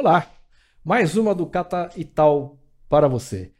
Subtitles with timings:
[0.00, 0.30] Olá!
[0.84, 2.56] Mais uma do Cata e Tal
[2.88, 3.50] para você.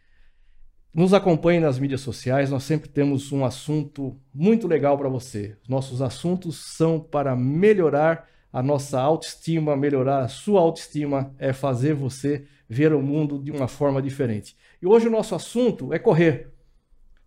[0.94, 5.56] Nos acompanhe nas mídias sociais, nós sempre temos um assunto muito legal para você.
[5.68, 12.46] Nossos assuntos são para melhorar a nossa autoestima, melhorar a sua autoestima, é fazer você
[12.68, 14.56] ver o mundo de uma forma diferente.
[14.80, 16.52] E hoje o nosso assunto é correr.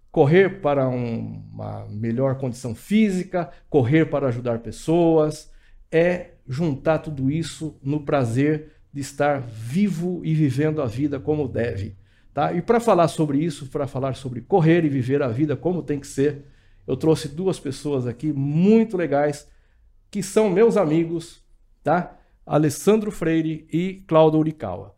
[0.09, 5.51] Correr para um, uma melhor condição física, correr para ajudar pessoas,
[5.91, 11.95] é juntar tudo isso no prazer de estar vivo e vivendo a vida como deve.
[12.33, 12.53] Tá?
[12.53, 15.99] E para falar sobre isso, para falar sobre correr e viver a vida como tem
[15.99, 16.45] que ser,
[16.87, 19.47] eu trouxe duas pessoas aqui muito legais
[20.09, 21.41] que são meus amigos,
[21.83, 22.17] tá?
[22.45, 24.95] Alessandro Freire e Cláudio Urikawa.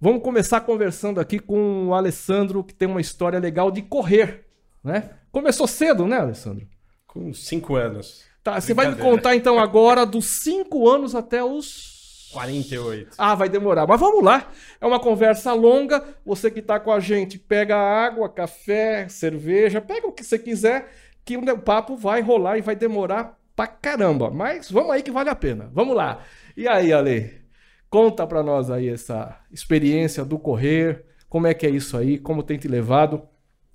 [0.00, 4.46] Vamos começar conversando aqui com o Alessandro, que tem uma história legal de correr,
[4.82, 5.10] né?
[5.32, 6.66] Começou cedo, né, Alessandro?
[7.06, 8.24] Com cinco anos.
[8.42, 11.95] Tá, você vai me contar então agora dos cinco anos até os
[12.36, 13.14] 48.
[13.16, 13.86] Ah, vai demorar.
[13.86, 14.50] Mas vamos lá.
[14.78, 16.04] É uma conversa longa.
[16.24, 20.92] Você que está com a gente, pega água, café, cerveja, pega o que você quiser,
[21.24, 24.30] que o papo vai rolar e vai demorar pra caramba.
[24.30, 25.70] Mas vamos aí que vale a pena.
[25.72, 26.20] Vamos lá.
[26.54, 27.40] E aí, Ale?
[27.88, 31.06] Conta pra nós aí essa experiência do correr.
[31.30, 32.18] Como é que é isso aí?
[32.18, 33.22] Como tem te levado?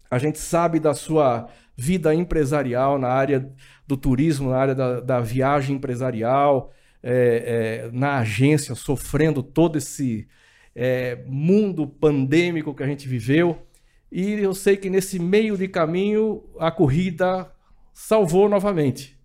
[0.09, 3.51] A gente sabe da sua vida empresarial na área
[3.87, 6.71] do turismo, na área da, da viagem empresarial
[7.03, 10.27] é, é, na agência, sofrendo todo esse
[10.75, 13.65] é, mundo pandêmico que a gente viveu.
[14.11, 17.51] E eu sei que nesse meio de caminho a corrida
[17.93, 19.17] salvou novamente.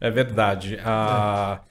[0.00, 0.78] É verdade.
[0.82, 1.62] A,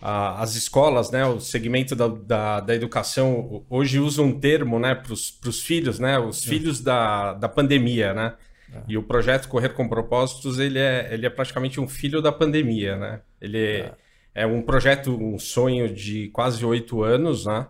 [0.00, 4.94] a, as escolas, né, o segmento da, da, da, educação, hoje usa um termo né,
[4.94, 6.48] para os filhos, né, os é.
[6.48, 8.14] filhos da, da pandemia.
[8.14, 8.34] Né?
[8.72, 8.82] É.
[8.88, 12.96] E o projeto Correr com Propósitos ele é, ele é praticamente um filho da pandemia.
[12.96, 13.20] Né?
[13.40, 13.92] Ele é
[14.34, 17.68] é um projeto, um sonho de quase oito anos, né?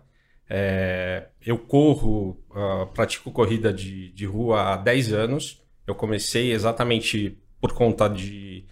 [0.53, 5.63] É, eu corro, uh, pratico corrida de, de rua há 10 anos.
[5.87, 8.65] Eu comecei exatamente por conta de,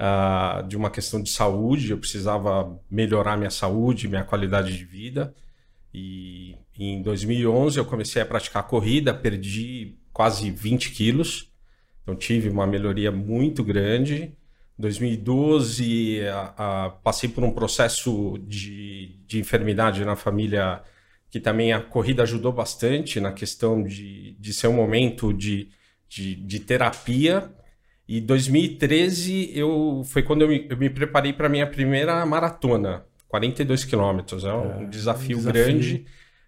[0.00, 1.90] uh, de uma questão de saúde.
[1.90, 5.34] Eu precisava melhorar minha saúde, minha qualidade de vida.
[5.92, 11.52] E em 2011 eu comecei a praticar corrida, perdi quase 20 quilos.
[12.02, 14.34] Então tive uma melhoria muito grande.
[14.78, 20.82] 2012, a, a, passei por um processo de, de enfermidade na família
[21.30, 25.68] que também a corrida ajudou bastante na questão de, de ser um momento de,
[26.08, 27.50] de, de terapia.
[28.08, 33.04] E 2013 eu, foi quando eu me, eu me preparei para a minha primeira maratona,
[33.28, 34.44] 42 quilômetros.
[34.44, 36.06] É um, é, desafio, um desafio, grande.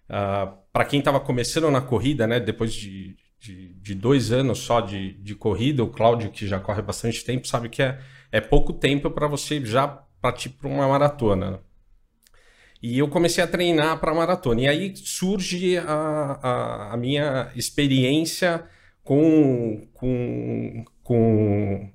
[0.09, 4.59] Uh, ah, para quem estava começando na corrida, né, depois de, de, de, dois anos
[4.59, 7.99] só de, de corrida, o Cláudio, que já corre bastante tempo, sabe que é
[8.31, 9.87] é pouco tempo para você já
[10.21, 11.61] partir para uma maratona.
[12.81, 14.61] E eu comecei a treinar para maratona.
[14.61, 15.83] E aí surge a,
[16.41, 18.65] a, a, minha experiência
[19.03, 19.87] com.
[19.93, 21.91] com, com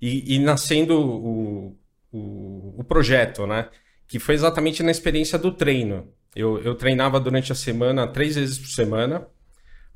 [0.00, 1.78] e, e nascendo o,
[2.12, 3.70] o, o, projeto, né?
[4.06, 6.12] Que foi exatamente na experiência do treino.
[6.34, 9.28] Eu, eu treinava durante a semana, três vezes por semana.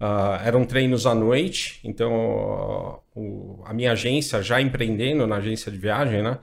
[0.00, 5.72] Uh, eram treinos à noite, então uh, o, a minha agência, já empreendendo na agência
[5.72, 6.38] de viagem, né?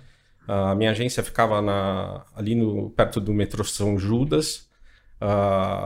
[0.46, 4.70] Uh, a minha agência ficava na, ali no, perto do metrô São Judas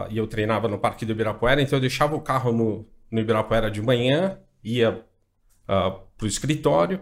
[0.09, 3.69] e eu treinava no Parque do Ibirapuera, então eu deixava o carro no, no Ibirapuera
[3.69, 5.05] de manhã, ia
[5.65, 6.99] para o escritório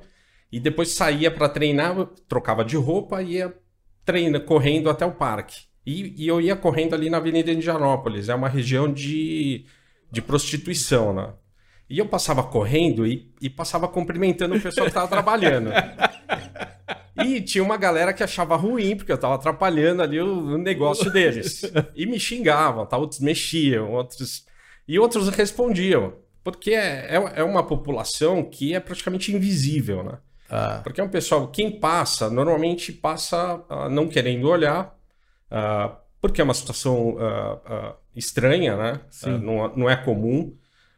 [0.51, 1.95] e depois saía para treinar,
[2.27, 3.57] trocava de roupa e ia
[4.05, 5.61] treina, correndo até o parque.
[5.85, 9.65] E, e eu ia correndo ali na Avenida Indianópolis, é uma região de
[10.11, 11.33] de prostituição, né?
[11.89, 15.71] E eu passava correndo e, e passava cumprimentando o pessoal que estava trabalhando.
[17.25, 21.11] E tinha uma galera que achava ruim, porque eu estava atrapalhando ali o, o, negócio
[21.11, 21.63] deles.
[21.95, 22.95] E me xingavam, tá?
[22.95, 24.45] outros mexiam, outros.
[24.87, 26.13] E outros respondiam.
[26.43, 30.19] Porque é, é, é uma população que é praticamente invisível, né?
[30.49, 30.79] Ah.
[30.83, 34.95] Porque é um pessoal, quem passa, normalmente passa uh, não querendo olhar,
[35.51, 39.01] uh, porque é uma situação uh, estranha, né?
[39.25, 40.55] Uh, não, não, é comum,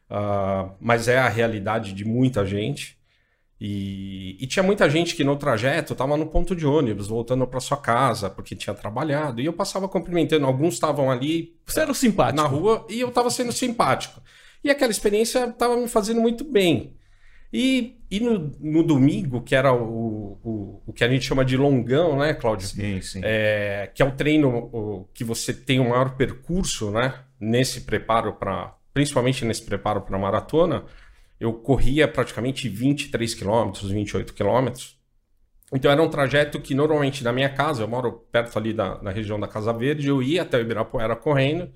[0.09, 2.97] uh, mas é a realidade de muita gente.
[3.61, 7.59] E, e tinha muita gente que no trajeto estava no ponto de ônibus, voltando para
[7.59, 9.41] sua casa, porque tinha trabalhado.
[9.41, 10.45] E eu passava cumprimentando.
[10.45, 11.57] Alguns estavam ali.
[11.65, 12.41] Você era simpático.
[12.41, 14.21] Na rua, e eu estava sendo simpático.
[14.63, 16.95] E aquela experiência estava me fazendo muito bem.
[17.51, 21.57] E, e no, no, domingo, que era o, o, o, que a gente chama de
[21.57, 22.67] longão, né, Cláudio?
[22.67, 23.21] Sim, sim.
[23.23, 27.13] É, que é o treino o, que você tem um maior percurso, né?
[27.39, 28.75] Nesse preparo para.
[28.93, 30.83] Principalmente nesse preparo para maratona,
[31.39, 34.99] eu corria praticamente 23 quilômetros, 28 quilômetros.
[35.71, 39.11] Então era um trajeto que normalmente na minha casa, eu moro perto ali da, na
[39.11, 41.71] região da Casa Verde, eu ia até o Ibirapuera correndo.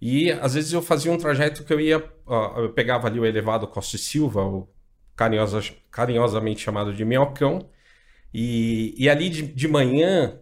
[0.00, 3.26] E às vezes eu fazia um trajeto que eu ia, uh, eu pegava ali o
[3.26, 4.68] elevado Costa e Silva, o
[5.16, 5.60] carinhosa,
[5.90, 7.68] carinhosamente chamado de Minhocão,
[8.32, 10.38] e, e ali de, de manhã,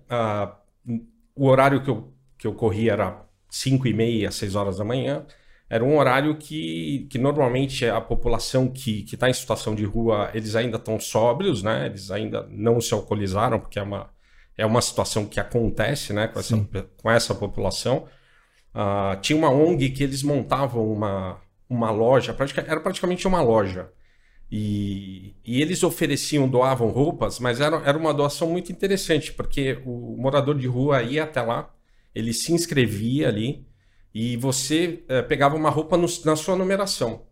[1.34, 5.26] o horário que eu, que eu corria era 5 e meia, 6 horas da manhã,
[5.68, 10.56] era um horário que, que normalmente a população que está em situação de rua, eles
[10.56, 11.86] ainda estão sóbrios, né?
[11.86, 14.10] Eles ainda não se alcoolizaram, porque é uma,
[14.58, 16.26] é uma situação que acontece né?
[16.26, 16.68] com, essa,
[17.00, 18.08] com essa população.
[18.74, 22.36] Uh, tinha uma ONG que eles montavam uma, uma loja,
[22.66, 23.90] era praticamente uma loja.
[24.50, 30.16] E, e, eles ofereciam, doavam roupas, mas era, era uma doação muito interessante, porque o
[30.18, 31.72] morador de rua ia até lá,
[32.12, 33.64] ele se inscrevia ali,
[34.12, 37.26] e você é, pegava uma roupa no, na sua numeração.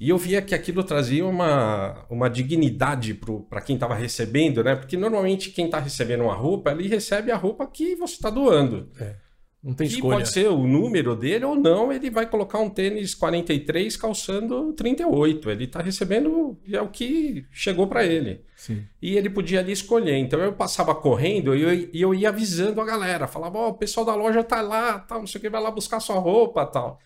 [0.00, 4.76] E eu via que aquilo trazia uma, uma dignidade para quem estava recebendo, né?
[4.76, 8.88] Porque normalmente quem está recebendo uma roupa, ele recebe a roupa que você está doando.
[9.00, 9.16] É.
[9.62, 10.18] Não tem que escolha.
[10.18, 15.50] pode ser o número dele ou não, ele vai colocar um tênis 43 calçando 38.
[15.50, 18.44] Ele está recebendo é o que chegou para ele.
[18.56, 18.84] Sim.
[19.02, 20.16] E ele podia ali escolher.
[20.16, 23.26] Então eu passava correndo e eu, eu, ia avisando a galera.
[23.26, 25.60] Falava, ó, oh, o pessoal da loja tá lá, tal, não sei o que, vai
[25.60, 27.00] lá buscar sua roupa tal.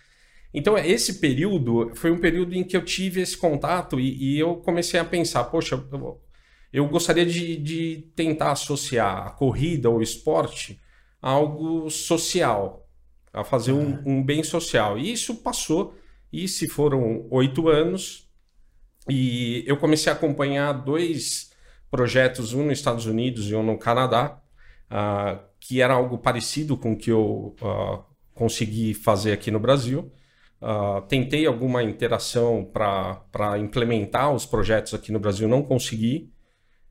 [0.52, 4.56] Então esse período foi um período em que eu tive esse contato e, e eu
[4.56, 6.20] comecei a pensar, poxa, eu,
[6.70, 10.81] eu gostaria de, de tentar associar a corrida ou esporte
[11.22, 12.88] algo social,
[13.32, 14.98] a fazer um, um bem social.
[14.98, 15.94] E isso passou,
[16.32, 18.28] e se foram oito anos,
[19.08, 21.52] e eu comecei a acompanhar dois
[21.90, 24.40] projetos, um nos Estados Unidos e um no Canadá,
[24.90, 28.04] uh, que era algo parecido com o que eu uh,
[28.34, 30.12] consegui fazer aqui no Brasil.
[30.60, 36.32] Uh, tentei alguma interação para implementar os projetos aqui no Brasil, não consegui.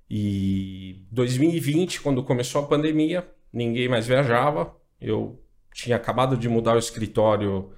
[0.09, 4.75] E 2020, quando começou a pandemia, ninguém mais viajava.
[4.99, 5.41] Eu
[5.73, 7.71] tinha acabado de mudar o escritório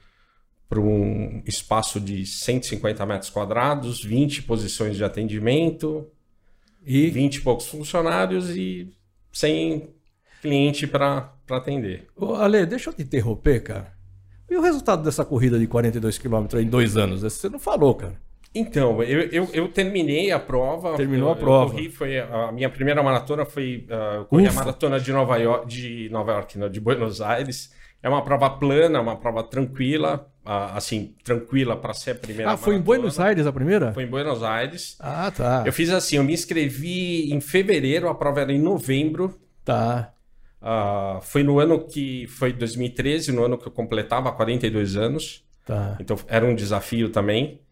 [0.68, 6.10] para um espaço de 150 metros quadrados, 20 posições de atendimento,
[6.86, 8.92] e 20 e poucos funcionários e
[9.32, 9.90] sem
[10.42, 12.08] cliente para atender.
[12.16, 13.94] Ô, Ale, deixa eu te interromper, cara.
[14.50, 17.22] E o resultado dessa corrida de 42 quilômetros em dois anos?
[17.22, 18.20] Você não falou, cara.
[18.56, 20.96] Então, eu, eu, eu, terminei a prova.
[20.96, 21.72] Terminou eu, a prova.
[21.72, 26.10] corri, foi a minha primeira maratona foi uh, corri a maratona de Nova York, de
[26.12, 27.74] Nova York, não, de Buenos Aires.
[28.02, 32.52] É uma prova plana, uma prova tranquila, uh, assim, tranquila para ser a primeira.
[32.52, 32.80] Ah, foi maratona.
[32.80, 33.94] em Buenos Aires a primeira?
[33.94, 34.98] Foi em Buenos Aires.
[35.00, 35.64] Ah, tá.
[35.66, 39.40] Eu fiz assim, eu me inscrevi em fevereiro, a prova era em novembro.
[39.66, 40.14] Tá.
[40.62, 45.44] Uh, foi no ano que foi 2013, no ano que eu completava 42 anos.
[45.66, 45.98] Tá.
[46.00, 47.63] Então era um desafio também.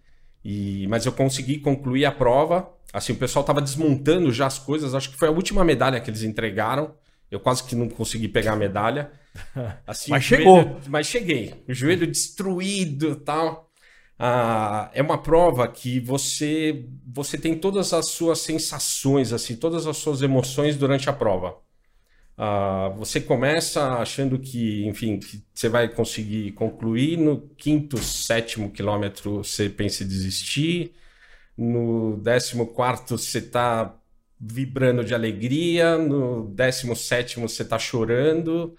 [0.44, 2.70] E, mas eu consegui concluir a prova.
[2.92, 4.96] Assim, o pessoal estava desmontando já as coisas.
[4.96, 6.94] Acho que foi a última medalha que eles entregaram.
[7.30, 9.12] Eu quase que não consegui pegar a medalha.
[9.88, 10.62] Assim, mas chegou.
[10.62, 11.64] Joelho, mas cheguei.
[11.68, 13.70] O joelho destruído tal.
[14.20, 19.98] Ah, é uma prova que você você tem todas as suas sensações, assim, todas as
[19.98, 21.58] suas emoções durante a prova.
[22.42, 27.16] Uh, você começa achando que, enfim, que você vai conseguir concluir.
[27.16, 30.96] No quinto, sétimo quilômetro, você pensa em desistir.
[31.56, 33.96] No décimo quarto, você está
[34.40, 36.00] vibrando de alegria.
[36.00, 38.76] No décimo sétimo, você está chorando.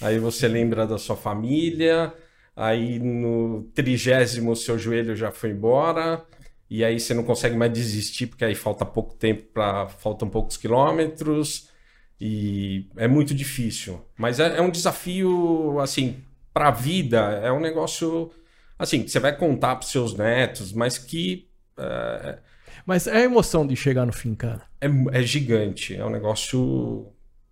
[0.00, 2.12] Aí você lembra da sua família.
[2.56, 6.26] Aí no trigésimo, seu joelho já foi embora.
[6.68, 9.88] E aí você não consegue mais desistir, porque aí falta pouco tempo para.
[9.88, 11.72] faltam poucos quilômetros.
[12.20, 14.00] E é muito difícil.
[14.16, 16.16] Mas é, é um desafio, assim,
[16.52, 17.18] para a vida.
[17.42, 18.30] É um negócio,
[18.78, 21.48] assim, que você vai contar para seus netos, mas que.
[21.76, 22.38] É...
[22.86, 24.62] Mas é a emoção de chegar no fim, cara.
[24.80, 25.94] É, é gigante.
[25.94, 27.08] É um negócio.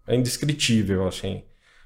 [0.07, 1.43] É indescritível, assim.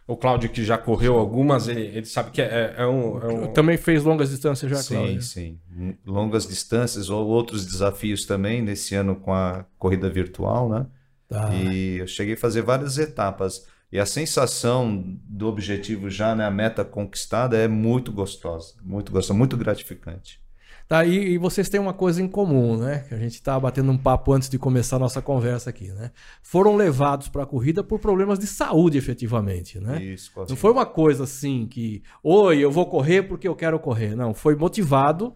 [0.06, 3.52] O Cláudio, que já correu algumas, ele, ele sabe que é, é, um, é, um,
[3.52, 5.22] Também fez longas distâncias já, sim, Cláudio?
[5.22, 5.98] Sim, sim.
[6.06, 10.86] Longas distâncias ou outros desafios também, nesse ano com a corrida virtual, né?
[11.28, 11.54] Tá.
[11.54, 13.66] E eu cheguei a fazer várias etapas.
[13.90, 18.74] E a sensação do objetivo já, né, a meta conquistada, é muito gostosa.
[18.82, 20.40] Muito gostosa, muito gratificante.
[20.88, 23.04] Tá, e, e, vocês têm uma coisa em comum, né?
[23.08, 26.12] Que a gente estava batendo um papo antes de começar a nossa conversa aqui, né?
[26.40, 30.00] Foram levados para a corrida por problemas de saúde, efetivamente, né?
[30.00, 34.14] Isso, Não foi uma coisa assim que, oi, eu vou correr porque eu quero correr.
[34.14, 35.34] Não, foi motivado,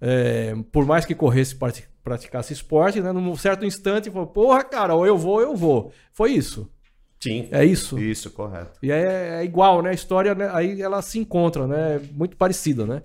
[0.00, 1.56] é, por mais que corresse
[2.02, 3.12] praticasse esporte, né?
[3.12, 5.92] Num certo instante, falou, porra, cara, ou eu vou, ou eu vou.
[6.12, 6.70] Foi isso.
[7.18, 7.48] Sim.
[7.50, 7.98] É isso?
[7.98, 8.78] Isso, correto.
[8.82, 9.90] E é, é igual, né?
[9.90, 10.50] A história, né?
[10.52, 12.00] aí ela se encontra, né?
[12.12, 13.02] Muito parecida, né?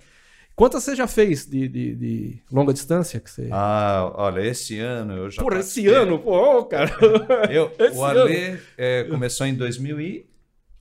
[0.54, 3.18] Quantas você já fez de, de, de longa distância?
[3.18, 3.48] Que você...
[3.50, 5.42] Ah, olha, esse ano eu já.
[5.42, 6.94] Por esse ano, pô, cara.
[7.50, 10.26] Eu, o Alê é, começou em 2000 e...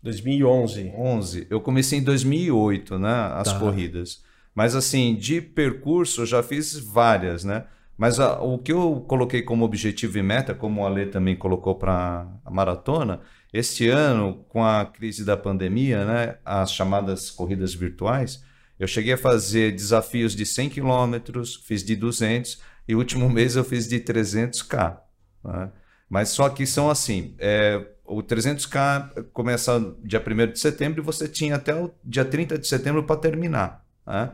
[0.03, 0.93] 2011.
[0.97, 1.47] 11.
[1.49, 3.31] Eu comecei em 2008, né?
[3.33, 3.59] As tá.
[3.59, 4.21] corridas.
[4.53, 7.65] Mas assim, de percurso eu já fiz várias, né?
[7.97, 11.75] Mas a, o que eu coloquei como objetivo e meta, como o Ale também colocou
[11.75, 13.21] para a maratona,
[13.53, 18.43] este ano, com a crise da pandemia, né, as chamadas corridas virtuais,
[18.79, 23.63] eu cheguei a fazer desafios de 100 quilômetros, fiz de 200 e último mês eu
[23.63, 24.97] fiz de 300k.
[25.43, 25.71] Né?
[26.09, 31.27] Mas só que são assim, é, o 300k começa dia 1 de setembro e você
[31.27, 33.85] tinha até o dia 30 de setembro para terminar.
[34.07, 34.31] Né?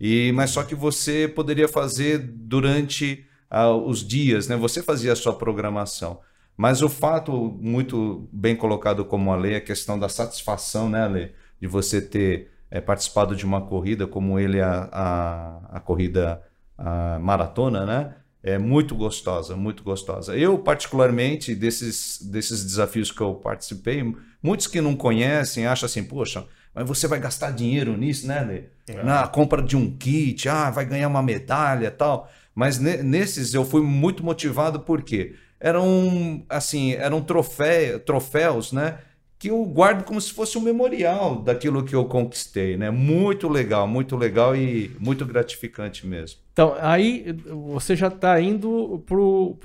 [0.00, 4.56] E, mas só que você poderia fazer durante uh, os dias, né?
[4.56, 6.20] você fazia a sua programação.
[6.56, 11.32] Mas o fato muito bem colocado como a lei, a questão da satisfação, né, Ale?
[11.60, 16.42] De você ter é, participado de uma corrida como ele, a, a, a corrida
[16.76, 18.14] a maratona, né?
[18.42, 20.34] É muito gostosa, muito gostosa.
[20.34, 24.02] Eu, particularmente, desses, desses desafios que eu participei,
[24.42, 28.94] muitos que não conhecem acham assim, poxa, mas você vai gastar dinheiro nisso, né, Lê?
[28.94, 29.02] É.
[29.02, 32.30] Na compra de um kit, ah, vai ganhar uma medalha tal.
[32.54, 38.98] Mas nesses eu fui muito motivado porque eram, assim, eram troféu, troféus, né?
[39.40, 42.90] que eu guardo como se fosse um memorial daquilo que eu conquistei, né?
[42.90, 46.40] Muito legal, muito legal e muito gratificante mesmo.
[46.52, 49.56] Então, aí você já está indo para pro,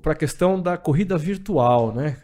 [0.04, 2.16] a questão da corrida virtual, né?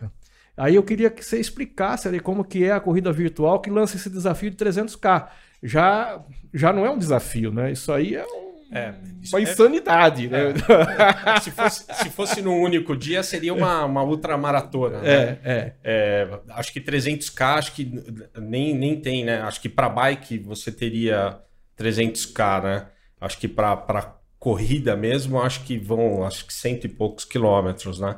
[0.56, 3.96] Aí eu queria que você explicasse ali como que é a corrida virtual que lança
[3.96, 5.28] esse desafio de 300k.
[5.62, 7.72] Já, já não é um desafio, né?
[7.72, 8.94] Isso aí é um é,
[9.32, 10.50] uma é insanidade, né?
[10.50, 11.40] É.
[11.40, 15.00] se, fosse, se fosse num único dia, seria uma, uma ultramaratona.
[15.00, 15.10] Né?
[15.10, 15.74] É, é.
[15.82, 16.40] é.
[16.50, 17.92] Acho que 300k, acho que
[18.40, 19.40] nem, nem tem, né?
[19.40, 21.40] Acho que para bike você teria
[21.76, 22.86] 300k, né?
[23.20, 28.16] Acho que para corrida mesmo, acho que vão, acho que cento e poucos quilômetros, né?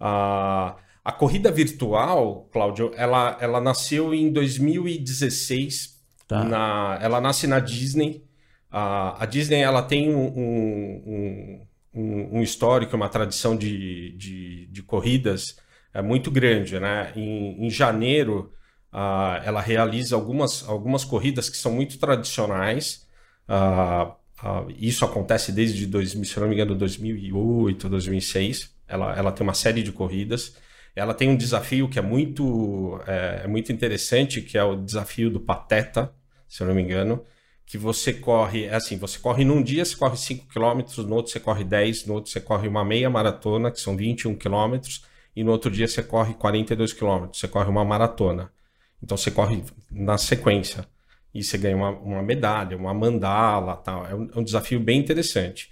[0.00, 5.98] A, a corrida virtual, Cláudio, ela, ela nasceu em 2016.
[6.28, 6.44] Tá.
[6.44, 8.24] Na, ela nasce na Disney.
[8.70, 14.82] A, a Disney ela tem um, um, um, um, histórico, uma tradição de, de, de
[14.82, 15.56] corridas
[15.92, 16.78] é, muito grande.
[16.78, 17.12] Né?
[17.16, 18.52] Em, em janeiro,
[18.92, 23.08] uh, ela realiza algumas, algumas corridas que são muito tradicionais.
[23.48, 24.12] Uh,
[24.46, 28.70] uh, isso acontece desde, dois, se não me engano, 2008, 2006.
[28.86, 30.56] Ela, ela tem uma série de corridas.
[31.00, 35.30] Ela tem um desafio que é muito, é, é muito interessante, que é o desafio
[35.30, 36.12] do Pateta,
[36.48, 37.24] se eu não me engano
[37.70, 41.30] que você corre, é assim, você corre num dia, você corre 5 km, no outro
[41.30, 44.80] você corre 10, no outro você corre uma meia maratona, que são 21 km,
[45.36, 48.50] e no outro dia você corre 42 km, você corre uma maratona.
[49.00, 50.84] Então você corre na sequência
[51.32, 54.04] e você ganha uma, uma medalha, uma mandala, tal.
[54.04, 55.70] É um, é um desafio bem interessante.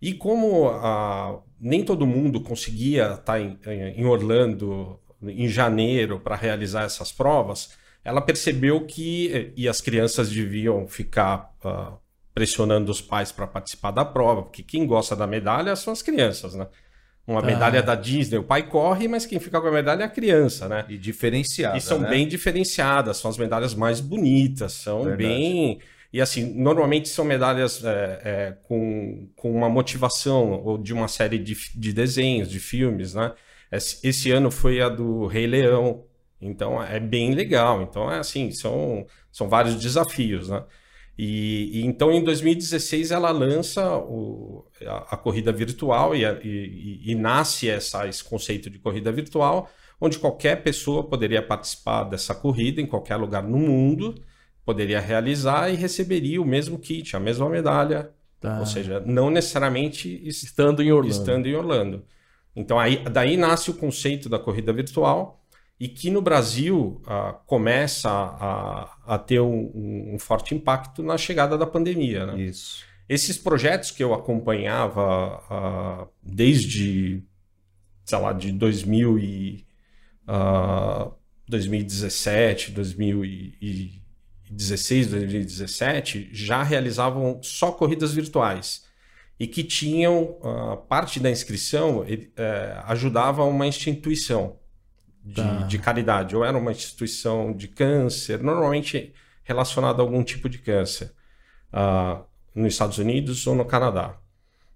[0.00, 6.36] E como ah, nem todo mundo conseguia estar tá em, em Orlando em janeiro para
[6.36, 7.70] realizar essas provas,
[8.04, 11.98] ela percebeu que e as crianças deviam ficar uh,
[12.32, 16.54] pressionando os pais para participar da prova, porque quem gosta da medalha são as crianças,
[16.54, 16.68] né?
[17.26, 17.82] Uma medalha ah.
[17.82, 20.86] da Disney, o pai corre, mas quem fica com a medalha é a criança, né?
[20.88, 21.76] E diferenciada.
[21.76, 22.08] E são né?
[22.08, 25.24] bem diferenciadas, são as medalhas mais bonitas, são Verdade.
[25.24, 25.78] bem.
[26.12, 31.38] E assim, normalmente são medalhas é, é, com, com uma motivação, ou de uma série
[31.38, 33.34] de, de desenhos, de filmes, né?
[33.70, 36.06] Esse, ano foi a do Rei Leão,
[36.40, 37.82] então é bem legal.
[37.82, 40.64] Então é assim, são, são vários desafios, né?
[41.18, 47.14] E, e então em 2016 ela lança o, a, a, corrida virtual e, e, e,
[47.16, 49.68] nasce essa, esse conceito de corrida virtual,
[50.00, 54.14] onde qualquer pessoa poderia participar dessa corrida em qualquer lugar no mundo,
[54.68, 58.10] poderia realizar e receberia o mesmo kit, a mesma medalha.
[58.38, 58.60] Tá.
[58.60, 61.10] Ou seja, não necessariamente estando em Orlando.
[61.10, 62.04] Estando em Orlando.
[62.54, 65.42] Então aí, daí nasce o conceito da corrida virtual
[65.80, 71.56] e que no Brasil uh, começa a, a ter um, um, forte impacto na chegada
[71.56, 72.26] da pandemia.
[72.26, 72.42] Né?
[72.42, 72.84] Isso.
[73.08, 75.38] Esses projetos que eu acompanhava
[76.04, 77.22] uh, desde,
[78.04, 79.66] sei lá, de 2000 e,
[80.28, 81.10] uh,
[81.48, 82.72] 2017,
[84.50, 88.86] 2016, 2017, já realizavam só corridas virtuais
[89.38, 94.56] e que tinham uh, parte da inscrição ele, uh, ajudava uma instituição
[95.24, 95.58] de, tá.
[95.66, 99.12] de caridade, ou era uma instituição de câncer, normalmente
[99.44, 101.12] relacionada a algum tipo de câncer,
[101.72, 102.24] uh,
[102.54, 104.18] nos Estados Unidos ou no Canadá.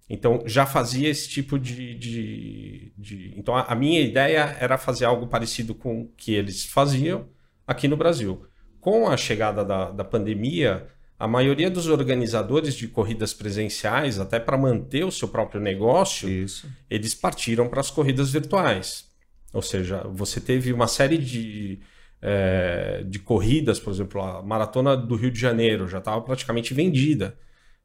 [0.09, 1.95] Então já fazia esse tipo de.
[1.95, 3.35] de, de...
[3.37, 7.29] Então a, a, minha ideia era fazer algo parecido com o que eles faziam
[7.67, 8.47] aqui no Brasil.
[8.83, 14.59] Com a chegada da, da pandemia, a maioria dos organizadores de corridas presenciais, até para
[14.59, 16.69] manter o seu próprio negócio, Isso.
[16.91, 19.09] eles partiram para as corridas virtuais.
[19.53, 21.79] Ou seja, você teve uma série de,
[22.21, 27.39] é, de corridas, por exemplo, a maratona do Rio de Janeiro já estava praticamente vendida.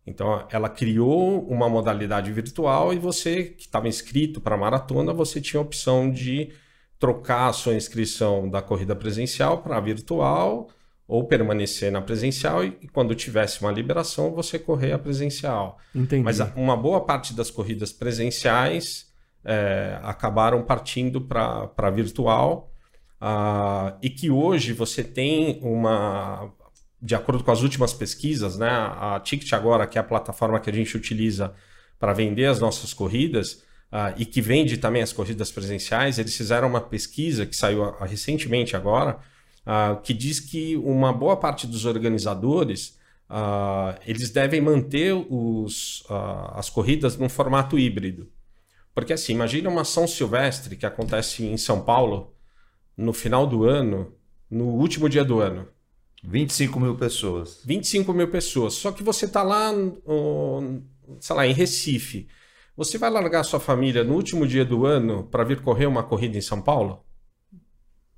[0.03, 5.39] Então, ela criou uma modalidade virtual e você que estava inscrito para a maratona, você
[5.39, 6.49] tinha a opção de
[6.97, 10.71] trocar a sua inscrição da corrida presencial para a virtual
[11.07, 15.77] ou permanecer na presencial e, quando tivesse uma liberação você correr a presencial.
[15.95, 16.23] Entendi.
[16.23, 19.07] Mas uma boa parte das corridas presenciais
[19.45, 22.73] é, acabaram partindo para a virtual
[23.21, 26.51] uh, e que hoje você tem uma,
[27.01, 30.69] de acordo com as últimas pesquisas, né, a Ticket agora, que é a plataforma que
[30.69, 31.53] a gente utiliza
[31.97, 36.67] para vender as nossas corridas, Uh, e que vende também as corridas presenciais, eles fizeram
[36.67, 39.17] uma pesquisa que saiu uh, recentemente agora,
[39.67, 42.97] uh, que diz que uma boa parte dos organizadores
[43.29, 48.31] uh, eles devem manter os, uh, as corridas num formato híbrido.
[48.95, 52.33] Porque assim, imagina uma São Silvestre que acontece em São Paulo
[52.95, 54.13] no final do ano,
[54.49, 55.67] no último dia do ano.
[56.23, 57.61] 25 mil pessoas.
[57.63, 58.73] 25 mil pessoas.
[58.73, 59.71] Só que você está lá,
[61.19, 62.27] sei lá, em Recife.
[62.75, 66.35] Você vai largar sua família no último dia do ano para vir correr uma corrida
[66.37, 67.05] em São Paulo?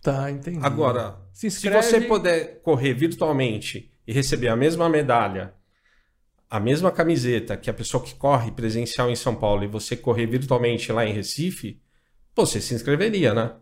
[0.01, 0.59] Tá, entendi.
[0.61, 1.81] Agora, se, inscreve...
[1.83, 5.53] se você puder correr virtualmente e receber a mesma medalha,
[6.49, 10.25] a mesma camiseta que a pessoa que corre presencial em São Paulo e você correr
[10.25, 11.81] virtualmente lá em Recife,
[12.35, 13.55] você se inscreveria, né?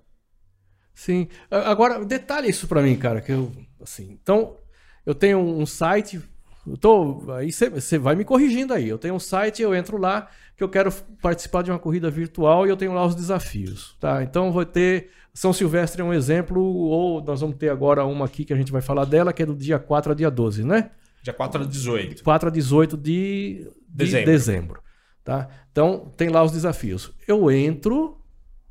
[0.94, 1.28] Sim.
[1.50, 3.52] Agora, detalhe isso para mim, cara, que eu
[3.82, 4.58] assim, então
[5.06, 6.22] eu tenho um site,
[6.68, 8.88] eu tô aí você vai me corrigindo aí.
[8.88, 12.66] Eu tenho um site, eu entro lá que eu quero participar de uma corrida virtual
[12.66, 14.24] e eu tenho lá os desafios, tá?
[14.24, 18.44] Então vou ter São Silvestre é um exemplo, ou nós vamos ter agora uma aqui
[18.44, 20.92] que a gente vai falar dela, que é do dia 4 a dia 12, né?
[21.22, 22.24] Dia 4 a 18.
[22.24, 24.26] 4 a 18 de, de dezembro.
[24.26, 24.88] dezembro
[25.28, 25.50] tá?
[25.70, 27.12] Então tem lá os desafios.
[27.28, 28.18] Eu entro,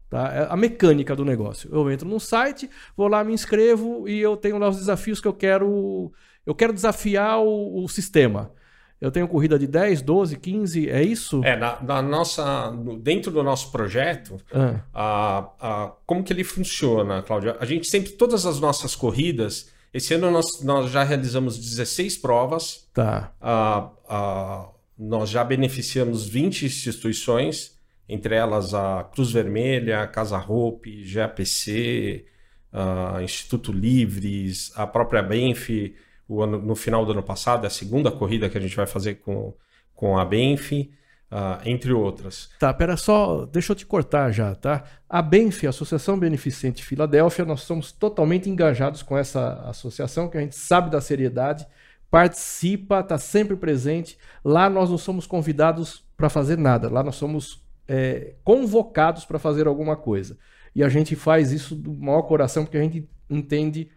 [0.09, 0.33] tá?
[0.33, 1.69] É a mecânica do negócio.
[1.71, 5.29] Eu entro no site, vou lá, me inscrevo e eu tenho lá os desafios que
[5.29, 6.11] eu quero.
[6.47, 8.53] Eu quero desafiar o, o sistema.
[8.99, 11.45] Eu tenho corrida de 10, 12, 15, é isso?
[11.45, 14.81] É, na, na nossa, dentro do nosso projeto, ah.
[14.95, 17.57] a, a, como que ele funciona, Cláudia?
[17.61, 22.89] A gente sempre, todas as nossas corridas, esse ano nós, nós já realizamos 16 provas.
[22.95, 23.33] Tá.
[23.39, 27.79] A, a, nós já beneficiamos 20 instituições,
[28.09, 32.25] entre elas a Cruz Vermelha, a Casa Hope, GAPC,
[32.73, 35.93] a Instituto Livres, a própria Benf, o
[36.29, 39.17] ano, no final do ano passado, é a segunda corrida que a gente vai fazer
[39.17, 39.55] com,
[39.95, 42.51] com a Benf, uh, entre outras.
[42.59, 44.85] Tá, pera só, deixa eu te cortar já, tá?
[45.09, 50.57] A Benf, Associação Beneficente Filadélfia, nós somos totalmente engajados com essa associação, que a gente
[50.57, 51.67] sabe da seriedade,
[52.11, 54.19] participa, está sempre presente.
[54.45, 59.67] Lá nós não somos convidados para fazer nada, lá nós somos é, convocados para fazer
[59.67, 60.39] alguma coisa.
[60.75, 63.91] E a gente faz isso do maior coração, porque a gente entende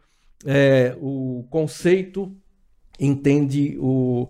[0.46, 2.36] é, o conceito,
[3.00, 4.30] entende o,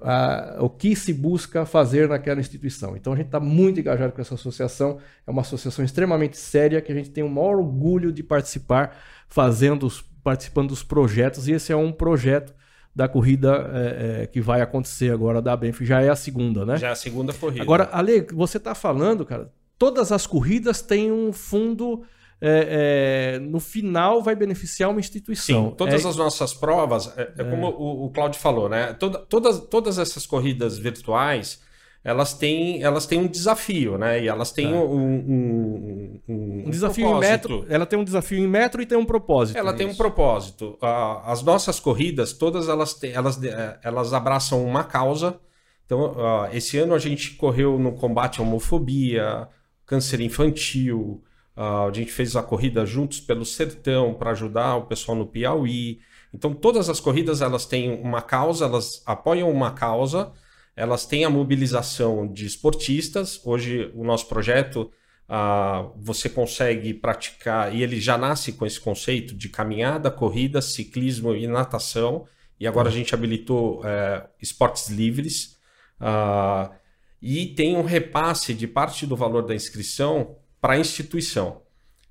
[0.00, 2.96] a, o que se busca fazer naquela instituição.
[2.96, 6.92] Então a gente está muito engajado com essa associação, é uma associação extremamente séria que
[6.92, 8.96] a gente tem o maior orgulho de participar,
[9.28, 9.88] fazendo,
[10.22, 12.54] participando dos projetos, e esse é um projeto
[12.94, 16.76] da corrida é, é, que vai acontecer agora da Benf, já é a segunda, né?
[16.76, 17.62] Já é a segunda corrida.
[17.62, 22.04] Agora, Ale, você está falando, cara, todas as corridas têm um fundo
[22.40, 25.70] é, é, no final vai beneficiar uma instituição.
[25.70, 26.08] Sim, todas é...
[26.08, 28.94] as nossas provas, é, é como o, o Claudio falou, né?
[28.94, 31.60] Toda, todas, todas essas corridas virtuais,
[32.02, 34.24] elas têm, elas têm um desafio, né?
[34.24, 34.74] E elas têm é.
[34.74, 37.26] um, um, um, um desafio propósito.
[37.26, 37.66] em metro.
[37.68, 39.58] Ela tem um desafio em metro e tem um propósito.
[39.58, 40.78] Ela tem um propósito.
[40.80, 43.38] As nossas corridas, todas elas, têm, elas,
[43.82, 45.38] elas abraçam uma causa.
[45.84, 46.14] Então,
[46.52, 49.46] esse ano a gente correu no combate à homofobia,
[49.84, 51.22] câncer infantil,
[51.60, 56.00] Uh, a gente fez a corrida juntos pelo sertão para ajudar o pessoal no Piauí.
[56.32, 60.32] Então todas as corridas elas têm uma causa, elas apoiam uma causa,
[60.74, 63.38] elas têm a mobilização de esportistas.
[63.44, 64.90] Hoje o nosso projeto
[65.28, 71.34] uh, você consegue praticar e ele já nasce com esse conceito de caminhada, corrida, ciclismo
[71.34, 72.26] e natação.
[72.58, 75.58] E agora a gente habilitou uh, esportes livres.
[76.00, 76.72] Uh,
[77.20, 81.62] e tem um repasse de parte do valor da inscrição para a instituição.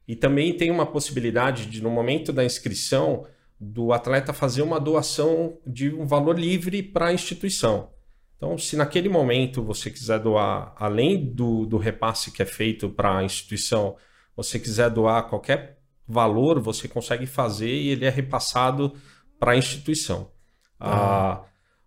[0.08, 3.28] E também tem uma possibilidade de, no momento da inscrição,
[3.60, 7.92] do atleta fazer uma doação de um valor livre para a instituição.
[8.38, 13.18] Então, se naquele momento você quiser doar, além do, do repasse que é feito para
[13.18, 13.98] a instituição,
[14.36, 18.94] você quiser doar qualquer valor, você consegue fazer e ele é repassado
[19.38, 20.32] para a instituição.
[20.80, 21.44] Ah.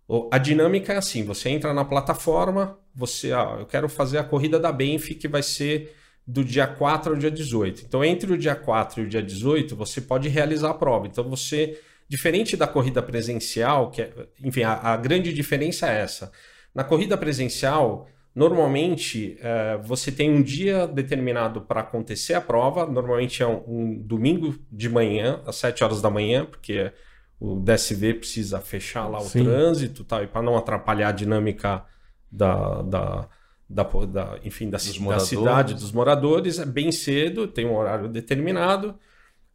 [0.09, 4.25] Ah, A dinâmica é assim: você entra na plataforma, você, ah, eu quero fazer a
[4.25, 5.97] corrida da Benf, que vai ser
[6.27, 7.85] do dia 4 ao dia 18.
[7.87, 11.07] Então, entre o dia 4 e o dia 18, você pode realizar a prova.
[11.07, 16.31] Então, você, diferente da corrida presencial, que é, enfim, a, a grande diferença é essa.
[16.75, 23.43] Na corrida presencial, normalmente é, você tem um dia determinado para acontecer a prova, normalmente
[23.43, 26.93] é um, um, domingo de manhã, às 7 horas da manhã, porque
[27.39, 29.43] o DSV precisa fechar lá o Sim.
[29.45, 31.85] trânsito tal, e para não atrapalhar a dinâmica
[32.31, 33.29] da, da
[33.73, 38.95] da, da, enfim, da, da cidade, dos moradores, é bem cedo, tem um horário determinado.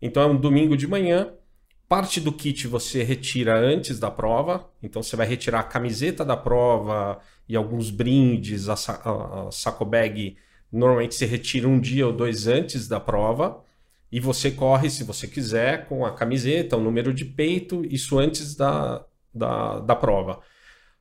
[0.02, 1.32] Então é um domingo de manhã.
[1.88, 4.70] Parte do kit você retira antes da prova.
[4.82, 9.86] Então você vai retirar a camiseta da prova e alguns brindes, a, a, a saco
[9.86, 10.36] bag.
[10.72, 13.64] Normalmente você retira um dia ou dois antes da prova.
[14.12, 18.56] E você corre, se você quiser, com a camiseta, o número de peito, isso antes
[18.56, 20.40] da, da, da prova.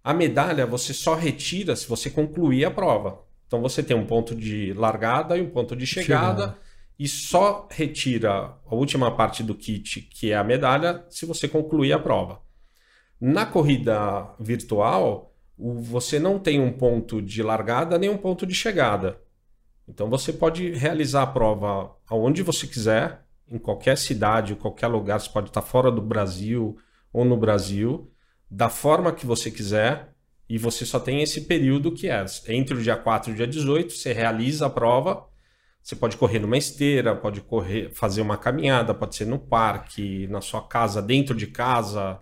[0.06, 3.24] A medalha você só retira se você concluir a prova.
[3.44, 6.56] Então você tem um ponto de largada e um ponto de chegada,
[6.96, 11.92] e só retira a última parte do kit, que é a medalha, se você concluir
[11.92, 12.40] a prova.
[13.20, 19.20] Na corrida virtual, você não tem um ponto de largada nem um ponto de chegada.
[19.88, 25.28] Então você pode realizar a prova aonde você quiser, em qualquer cidade, qualquer lugar, você
[25.28, 26.78] pode estar fora do Brasil
[27.12, 28.08] ou no Brasil
[28.50, 30.14] da forma que você quiser
[30.48, 33.46] e você só tem esse período que é entre o dia 4 e o dia
[33.46, 35.26] 18, você realiza a prova.
[35.82, 40.40] Você pode correr numa esteira, pode correr, fazer uma caminhada, pode ser no parque, na
[40.40, 42.20] sua casa, dentro de casa.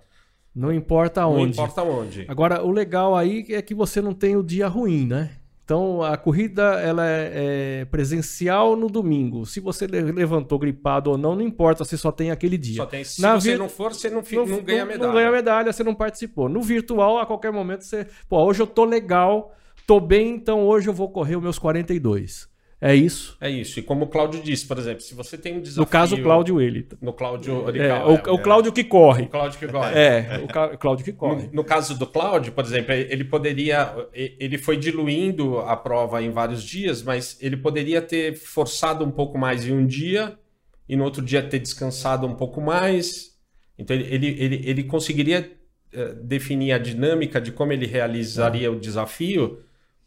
[0.55, 1.57] Não importa onde.
[1.57, 2.27] Não importa onde.
[2.29, 5.39] Agora, o legal aí é que você não tem o dia ruim, né?
[5.65, 7.33] Então a corrida ela é,
[7.81, 9.47] é, presencial no domingo.
[9.47, 12.77] Se você levantou gripado ou não, não importa, você só tem aquele dia.
[12.77, 15.07] Só tem, se Na você não for, você não, não, não ganha medalha.
[15.07, 16.51] Não ganha medalha, você não participou.
[16.51, 18.07] No virtual, a qualquer momento, você.
[18.29, 19.55] Pô, hoje eu tô legal,
[19.87, 22.47] tô bem, então hoje eu vou correr os meus 42.
[22.87, 23.35] É isso?
[23.41, 23.81] É isso.
[23.81, 25.81] E como o Cláudio disse, por exemplo, se você tem um desafio...
[25.81, 26.87] No caso, o Cláudio ele.
[27.01, 27.65] No Cláudio...
[27.75, 29.23] É, é, o, é, o Cláudio que corre.
[29.23, 29.99] O Cláudio que corre.
[29.99, 31.47] É, o Cláudio que corre.
[31.47, 33.97] No, no, caso do Cláudio, por exemplo, ele poderia...
[34.13, 39.39] Ele foi diluindo a prova em vários dias, mas ele poderia ter forçado um pouco
[39.39, 40.39] mais em um dia
[40.87, 43.35] e no outro dia ter descansado um pouco mais.
[43.79, 45.51] Então, ele, ele, ele, conseguiria
[45.95, 49.61] uh, definir a dinâmica de como ele realizaria o desafio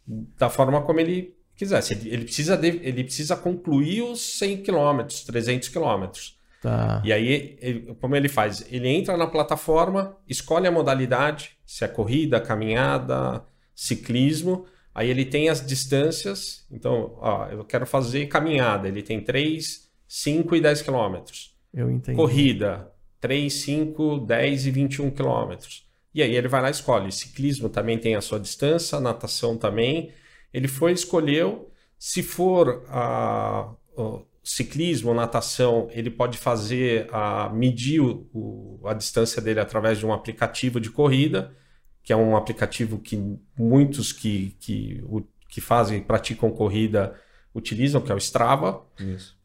[0.06, 1.94] da forma como ele quisesse.
[1.94, 6.06] Ele, ele, precisa, de, ele precisa concluir os 100 km, 300 km.
[6.62, 7.02] Tá.
[7.04, 8.66] E aí, ele, como ele faz?
[8.72, 13.44] Ele entra na plataforma, escolhe a modalidade, se é corrida, caminhada,
[13.76, 14.66] ciclismo.
[14.94, 16.66] Aí ele tem as distâncias.
[16.72, 18.88] Então, ó, eu quero fazer caminhada.
[18.88, 21.56] Ele tem 3, 5 e 10 quilômetros.
[21.74, 22.16] Eu entendi.
[22.16, 25.88] Corrida, 3, 5, 10 e 21 quilômetros.
[26.14, 27.12] E aí ele vai lá e escolhe.
[27.12, 30.12] Ciclismo também tem a sua distância, natação também.
[30.58, 38.82] Ele foi escolheu, se for a, a ciclismo, natação, ele pode fazer a medir o,
[38.84, 41.56] a distância dele através de um aplicativo de corrida,
[42.02, 47.14] que é um aplicativo que muitos que, que, o, que fazem, praticam corrida
[47.54, 48.84] utilizam, que é o Strava,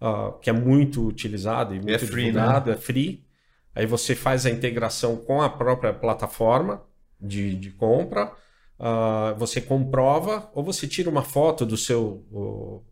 [0.01, 2.77] uh, que é muito utilizado e muito é free, divulgado, né?
[2.77, 3.22] é free.
[3.75, 6.83] Aí você faz a integração com a própria plataforma
[7.20, 8.33] de, de compra
[8.82, 12.24] uh, você comprova ou você tira uma foto do seu.
[12.32, 12.82] O,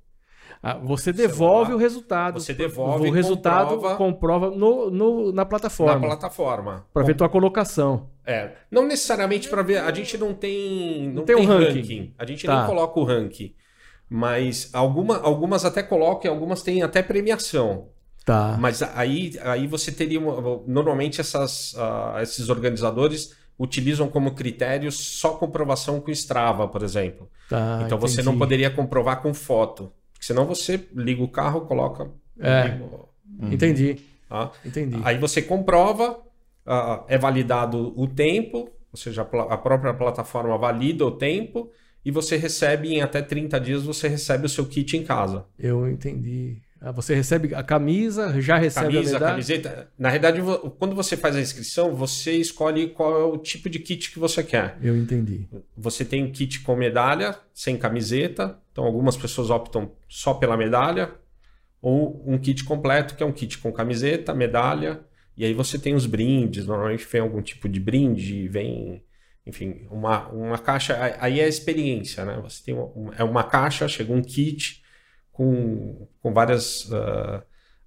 [0.62, 2.40] ah, você devolve celular, o resultado.
[2.40, 5.94] Você devolve o resultado comprova, comprova no, no, na plataforma.
[5.94, 6.86] Na plataforma.
[6.92, 8.10] Para ver tua colocação.
[8.26, 8.52] É.
[8.70, 9.78] Não necessariamente para ver.
[9.78, 11.08] A gente não tem.
[11.08, 11.78] Não, não tem, tem um ranking.
[11.78, 12.14] ranking.
[12.18, 12.60] A gente tá.
[12.60, 13.54] não coloca o ranking.
[14.08, 17.88] Mas alguma, algumas até colocam, algumas têm até premiação.
[18.26, 18.56] Tá.
[18.60, 20.20] Mas aí, aí você teria.
[20.66, 27.28] Normalmente essas, uh, esses organizadores utilizam como critério só comprovação com Strava, por exemplo.
[27.46, 28.12] Tá, então entendi.
[28.12, 29.92] você não poderia comprovar com foto.
[30.18, 32.10] Senão você liga o carro, coloca.
[32.38, 32.78] É.
[33.38, 33.52] Uhum.
[33.52, 33.98] Entendi.
[34.26, 34.50] Tá?
[34.64, 34.98] Entendi.
[35.04, 36.12] Aí você comprova,
[36.66, 41.70] uh, é validado o tempo, ou seja, a própria plataforma valida o tempo
[42.02, 45.44] e você recebe em até 30 dias você recebe o seu kit em casa.
[45.58, 46.62] Eu entendi.
[46.80, 49.32] Ah, você recebe a camisa, já recebe camisa, a medalha?
[49.32, 49.92] camiseta.
[49.98, 50.40] Na realidade,
[50.78, 54.42] quando você faz a inscrição, você escolhe qual é o tipo de kit que você
[54.42, 54.78] quer.
[54.82, 55.46] Eu entendi.
[55.76, 58.58] Você tem um kit com medalha, sem camiseta.
[58.72, 61.12] Então, algumas pessoas optam só pela medalha.
[61.82, 65.00] Ou um kit completo, que é um kit com camiseta, medalha.
[65.36, 66.64] E aí você tem os brindes.
[66.64, 69.02] Normalmente vem algum tipo de brinde, vem
[69.44, 70.96] enfim, uma, uma caixa.
[71.20, 72.40] Aí é a experiência, né?
[72.42, 74.79] Você tem uma, é uma caixa, chega um kit
[75.40, 77.42] com, com várias uh,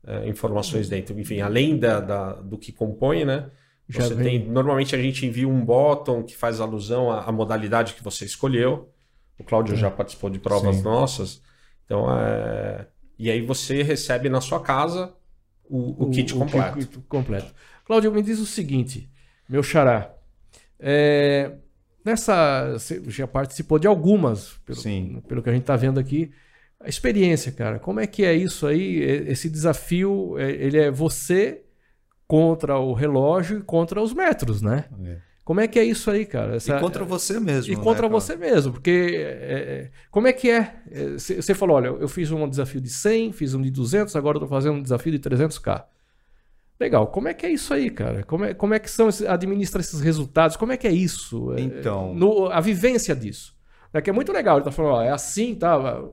[0.05, 1.19] uh, informações dentro.
[1.19, 3.51] Enfim, além da, da, do que compõe, né?
[3.87, 4.39] Já você vem...
[4.39, 8.25] tem, normalmente a gente envia um bottom que faz alusão à, à modalidade que você
[8.25, 8.91] escolheu.
[9.37, 9.77] O Cláudio é.
[9.77, 10.81] já participou de provas Sim.
[10.81, 11.43] nossas.
[11.85, 12.87] Então, é...
[13.19, 15.13] e aí você recebe na sua casa
[15.69, 16.79] o, o, o kit completo.
[16.79, 17.53] O kit completo.
[17.85, 19.07] Cláudio, me diz o seguinte,
[19.47, 20.11] meu xará.
[20.79, 21.51] É...
[22.03, 25.21] Nessa, você já participou de algumas, pelo, Sim.
[25.27, 26.31] pelo que a gente está vendo aqui.
[26.83, 28.97] A experiência, cara, como é que é isso aí?
[29.01, 31.63] Esse desafio, é, ele é você
[32.27, 34.85] contra o relógio e contra os metros, né?
[35.05, 35.17] É.
[35.45, 36.55] Como é que é isso aí, cara?
[36.55, 37.71] Essa, e contra você mesmo.
[37.73, 40.75] E contra né, você mesmo, porque é, é como é que é?
[41.17, 44.41] Você falou, olha, eu fiz um desafio de 100, fiz um de 200, agora eu
[44.41, 45.85] tô fazendo um desafio de 300k.
[46.79, 48.23] Legal, como é que é isso aí, cara?
[48.23, 50.57] Como é, como é que são, administra esses resultados?
[50.57, 51.53] Como é que é isso?
[51.57, 52.13] Então...
[52.13, 53.55] No, a vivência disso.
[53.93, 56.03] É que é muito legal, ele tá falando, ó, é assim, tá?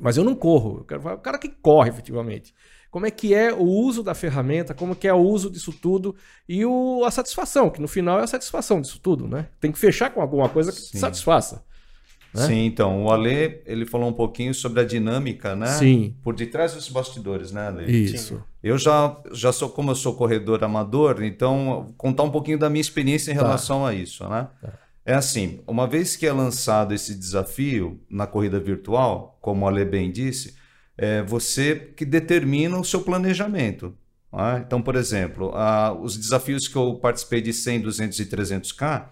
[0.00, 0.78] Mas eu não corro.
[0.78, 2.54] Eu quero falar, o cara que corre, efetivamente.
[2.90, 6.14] Como é que é o uso da ferramenta, como que é o uso disso tudo
[6.48, 9.46] e o, a satisfação, que no final é a satisfação disso tudo, né?
[9.60, 10.98] Tem que fechar com alguma coisa que Sim.
[10.98, 11.62] satisfaça.
[12.34, 12.46] Né?
[12.46, 15.66] Sim, então, o Ale, ele falou um pouquinho sobre a dinâmica, né?
[15.66, 16.14] Sim.
[16.22, 17.90] Por detrás dos bastidores, né, Ale?
[17.90, 18.36] Isso.
[18.36, 18.40] Sim.
[18.62, 22.80] Eu já, já sou, como eu sou corredor amador, então, contar um pouquinho da minha
[22.80, 23.42] experiência em tá.
[23.42, 24.48] relação a isso, né?
[24.60, 24.72] Tá.
[25.04, 29.84] É assim, uma vez que é lançado esse desafio na corrida virtual, como o Ale
[29.84, 30.54] bem disse,
[30.96, 33.96] é você que determina o seu planejamento.
[34.32, 34.62] Né?
[34.66, 39.08] Então, por exemplo, a, os desafios que eu participei de 100, 200 e 300K,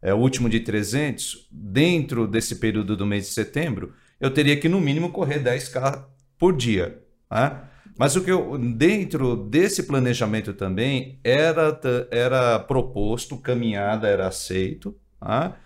[0.00, 4.68] é, o último de 300, dentro desse período do mês de setembro, eu teria que
[4.68, 6.04] no mínimo correr 10K
[6.38, 7.02] por dia.
[7.30, 7.60] Né?
[7.98, 11.78] Mas o que eu, dentro desse planejamento também era,
[12.10, 15.56] era proposto, caminhada era aceito, Tá?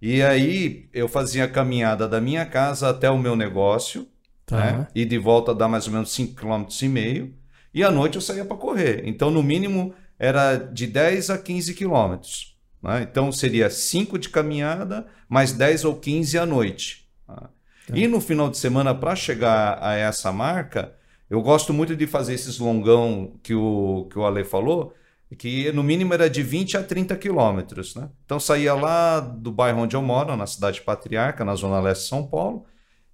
[0.00, 4.06] E aí eu fazia a caminhada da minha casa até o meu negócio,
[4.44, 4.56] tá.
[4.56, 4.88] né?
[4.94, 7.32] e de volta dá mais ou menos 5,5 km.
[7.72, 9.02] E à noite eu saía para correr.
[9.04, 12.56] Então, no mínimo, era de 10 a 15 quilômetros.
[12.82, 13.02] Né?
[13.02, 17.08] Então, seria 5 de caminhada, mais 10 ou 15 à noite.
[17.26, 17.34] Tá?
[17.34, 17.50] Tá.
[17.94, 20.94] E no final de semana, para chegar a essa marca,
[21.28, 24.94] eu gosto muito de fazer esses longão que o, que o Ale falou,
[25.34, 27.94] que no mínimo era de 20 a 30 quilômetros.
[27.96, 28.08] Né?
[28.24, 32.08] Então saía lá do bairro onde eu moro, na cidade Patriarca, na zona leste de
[32.08, 32.64] São Paulo,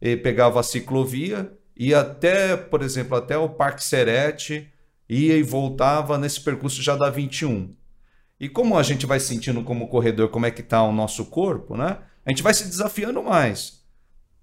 [0.00, 4.70] e pegava a ciclovia, ia até, por exemplo, até o Parque Serete,
[5.08, 7.74] ia e voltava nesse percurso já da 21.
[8.38, 11.76] E como a gente vai sentindo como corredor como é que está o nosso corpo,
[11.76, 11.98] né?
[12.26, 13.82] A gente vai se desafiando mais.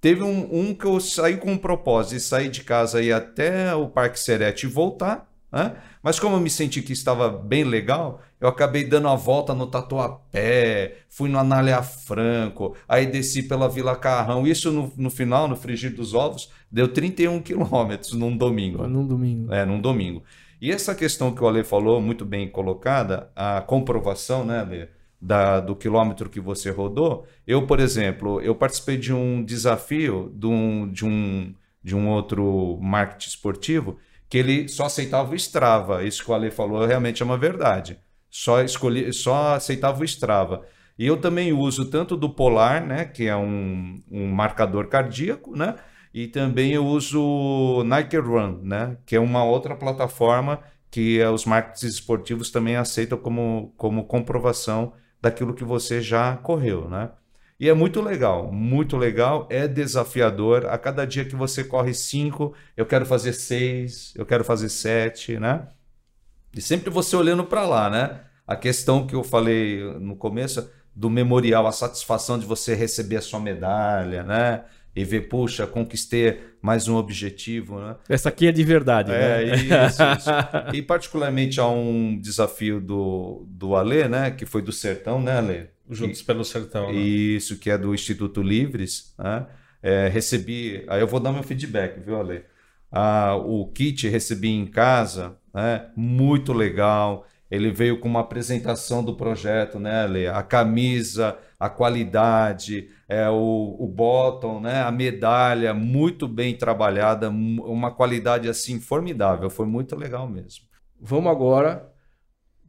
[0.02, 3.76] Teve um, um que eu saí com um propósito de sair de casa e até
[3.76, 5.30] o Parque Serete e voltar.
[5.52, 5.76] Né?
[6.02, 9.68] Mas como eu me senti que estava bem legal, eu acabei dando a volta no
[9.68, 14.48] Tatuapé, fui no Anália Franco, aí desci pela Vila Carrão.
[14.48, 18.88] Isso no, no final, no frigir dos ovos, deu 31 quilômetros num domingo.
[18.88, 19.54] Num domingo.
[19.54, 20.24] É, num domingo.
[20.62, 24.90] E essa questão que o Ale falou, muito bem colocada, a comprovação, né, Ale,
[25.22, 27.26] da, do quilômetro que você rodou.
[27.46, 32.78] Eu, por exemplo, eu participei de um desafio de um, de um, de um outro
[32.82, 33.98] marketing esportivo
[34.30, 36.04] que ele só aceitava o Strava.
[36.04, 38.00] Isso que o Ale falou realmente é uma verdade.
[38.30, 40.66] Só escolhi, só aceitava o Strava.
[40.98, 45.76] E eu também uso tanto do Polar, né, que é um, um marcador cardíaco, né,
[46.14, 50.60] e também eu uso o Nike Run, né, que é uma outra plataforma
[50.92, 56.90] que é, os marketing esportivos também aceitam como, como comprovação daquilo que você já correu,
[56.90, 57.12] né?
[57.60, 60.68] E é muito legal, muito legal, é desafiador.
[60.68, 65.38] A cada dia que você corre cinco, eu quero fazer seis, eu quero fazer sete,
[65.38, 65.68] né?
[66.56, 68.22] E sempre você olhando para lá, né?
[68.48, 73.22] A questão que eu falei no começo do memorial, a satisfação de você receber a
[73.22, 74.64] sua medalha, né?
[74.96, 77.96] E ver, puxa, conquistei mais um objetivo, né?
[78.08, 79.56] Essa aqui é de verdade, é, né?
[79.56, 80.30] Isso, isso.
[80.74, 84.32] E particularmente há um desafio do, do Ale, né?
[84.32, 85.70] Que foi do Sertão, né, Ale?
[85.90, 86.92] Juntos pelo Sertão.
[86.92, 87.00] Né?
[87.00, 89.14] Isso, que é do Instituto Livres.
[89.18, 89.48] Né?
[89.82, 90.86] É, recebi.
[90.88, 92.44] Aí eu vou dar meu feedback, viu, Ale?
[92.92, 95.90] Ah, o kit recebi em casa, né?
[95.96, 97.26] muito legal.
[97.50, 100.28] Ele veio com uma apresentação do projeto, né, Ale?
[100.28, 104.84] A camisa, a qualidade, é, o, o bottom, né?
[104.84, 109.50] a medalha, muito bem trabalhada, uma qualidade assim formidável.
[109.50, 110.66] Foi muito legal mesmo.
[111.02, 111.92] Vamos agora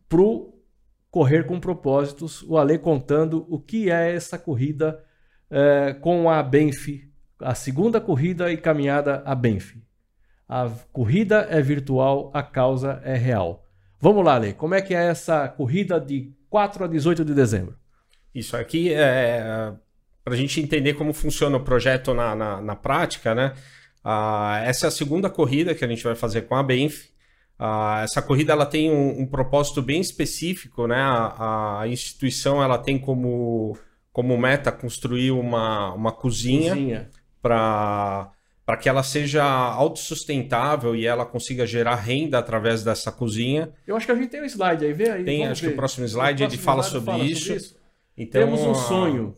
[0.09, 0.60] pro
[1.11, 5.03] Correr com Propósitos, o Ale contando o que é essa corrida
[5.51, 7.05] é, com a Benf,
[7.41, 9.75] a segunda corrida e caminhada a Benf.
[10.49, 13.67] A corrida é virtual, a causa é real.
[14.01, 17.77] Vamos lá, Ale, como é que é essa corrida de 4 a 18 de dezembro?
[18.35, 19.75] Isso aqui é
[20.25, 23.53] para a gente entender como funciona o projeto na, na, na prática, né?
[24.05, 27.09] Ah, essa é a segunda corrida que a gente vai fazer com a Benf.
[27.61, 30.97] Uh, essa corrida ela tem um, um, propósito bem específico, né?
[30.97, 33.77] A, a, instituição ela tem como,
[34.11, 37.11] como meta construir uma, uma cozinha, cozinha.
[37.43, 38.33] para
[38.65, 43.73] para que ela seja autossustentável e ela consiga gerar renda através dessa cozinha.
[43.85, 45.25] Eu acho que a gente tem um slide aí, vê aí.
[45.25, 45.69] Tem, acho ver.
[45.69, 47.41] que o próximo slide o próximo ele fala, slide sobre, fala isso.
[47.41, 47.77] sobre, isso.
[48.17, 49.35] Então, Temos um sonho.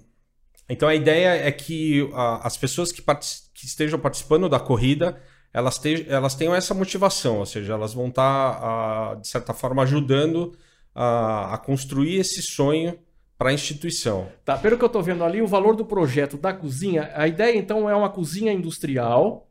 [0.68, 5.18] Então a ideia é que uh, as pessoas que, que, estejam participando da corrida
[5.52, 9.82] elas, te elas tenham essa motivação, ou seja, elas vão estar, tá, de certa forma,
[9.82, 10.56] ajudando
[10.94, 12.98] a construir esse sonho
[13.38, 14.28] para a instituição.
[14.44, 17.56] Tá, pelo que eu estou vendo ali, o valor do projeto da cozinha, a ideia
[17.56, 19.48] então é uma cozinha industrial,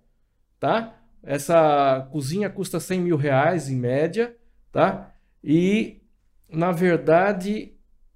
[0.60, 0.96] tá?
[1.24, 4.36] Essa cozinha custa 100 mil reais em média,
[4.72, 5.14] tá?
[5.44, 6.02] E,
[6.50, 7.74] na verdade,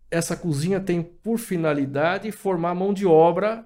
[0.09, 3.65] essa cozinha tem por finalidade formar mão de obra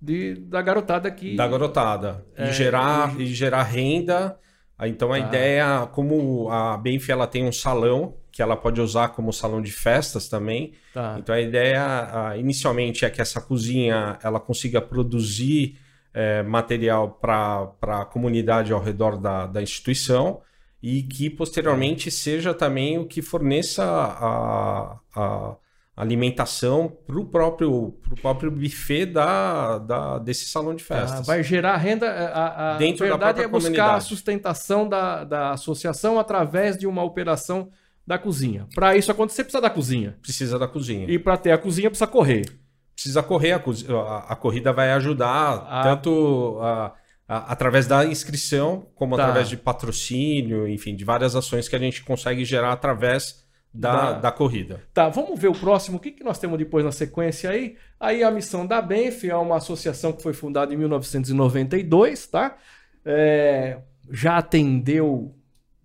[0.00, 1.36] de, da garotada aqui.
[1.36, 2.24] Da garotada.
[2.38, 3.24] E, é, gerar, e...
[3.24, 4.38] e gerar renda.
[4.82, 5.26] Então a tá.
[5.26, 9.72] ideia, como a Benf ela tem um salão que ela pode usar como salão de
[9.72, 10.72] festas também.
[10.94, 11.16] Tá.
[11.18, 15.78] Então a ideia inicialmente é que essa cozinha ela consiga produzir
[16.14, 20.40] é, material para a comunidade ao redor da, da instituição
[20.82, 25.56] e que posteriormente seja também o que forneça a, a
[26.00, 31.20] alimentação para o próprio, pro próprio buffet da, da, desse salão de festas.
[31.20, 32.10] Ah, vai gerar renda.
[32.10, 33.96] A, a Dentro verdade da é buscar comunidade.
[33.96, 37.68] a sustentação da, da associação através de uma operação
[38.06, 38.66] da cozinha.
[38.74, 40.16] Para isso acontecer, precisa da cozinha.
[40.22, 41.06] Precisa da cozinha.
[41.08, 42.46] E para ter a cozinha, precisa correr.
[42.94, 45.82] Precisa correr, a, a, a corrida vai ajudar a...
[45.82, 46.94] tanto a,
[47.28, 49.22] através da inscrição, como tá.
[49.22, 53.39] através de patrocínio, enfim, de várias ações que a gente consegue gerar através
[53.72, 54.80] da, da, da, corrida.
[54.92, 55.96] Tá, vamos ver o próximo.
[55.96, 57.76] O que, que nós temos depois na sequência aí?
[57.98, 62.56] Aí a missão da Benf é uma associação que foi fundada em 1992, tá?
[63.04, 63.78] É,
[64.10, 65.34] já atendeu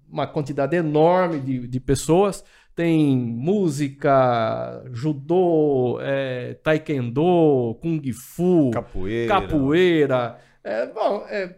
[0.09, 2.43] uma quantidade enorme de, de pessoas.
[2.75, 11.55] Tem música, judô, é, taekwondo, kung fu, capoeira, capoeira é, bom, é,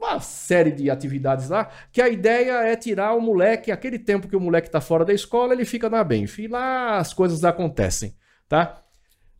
[0.00, 4.36] uma série de atividades lá, que a ideia é tirar o moleque, aquele tempo que
[4.36, 6.38] o moleque está fora da escola, ele fica na Benf.
[6.38, 8.16] E lá as coisas acontecem,
[8.48, 8.82] tá?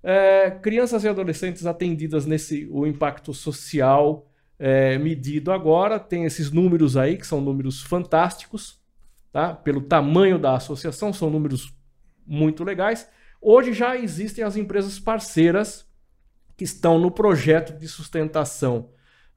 [0.02, 5.98] É, crianças e adolescentes atendidas nesse o impacto social é, medido agora.
[5.98, 8.80] Tem esses números aí, que são números fantásticos,
[9.32, 9.54] tá?
[9.54, 11.74] pelo tamanho da associação, são números
[12.26, 13.08] muito legais.
[13.40, 15.86] Hoje já existem as empresas parceiras
[16.56, 18.90] que estão no projeto de sustentação.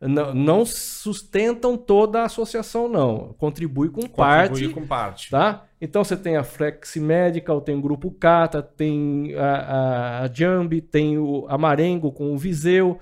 [0.07, 3.33] Não, não sustentam toda a associação, não.
[3.37, 4.69] Contribui com Contribui parte.
[4.69, 5.29] com parte.
[5.29, 5.65] Tá?
[5.79, 10.81] Então você tem a Flex Medical, tem o Grupo Cata, tem a, a, a Jambi,
[10.81, 12.99] tem o, a Marengo com o Viseu.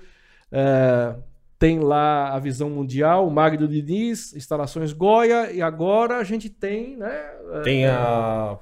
[0.50, 1.14] É,
[1.58, 6.96] tem lá a visão mundial, o Magno Diniz, instalações Goya, e agora a gente tem,
[6.96, 7.30] né?
[7.62, 8.58] Tem a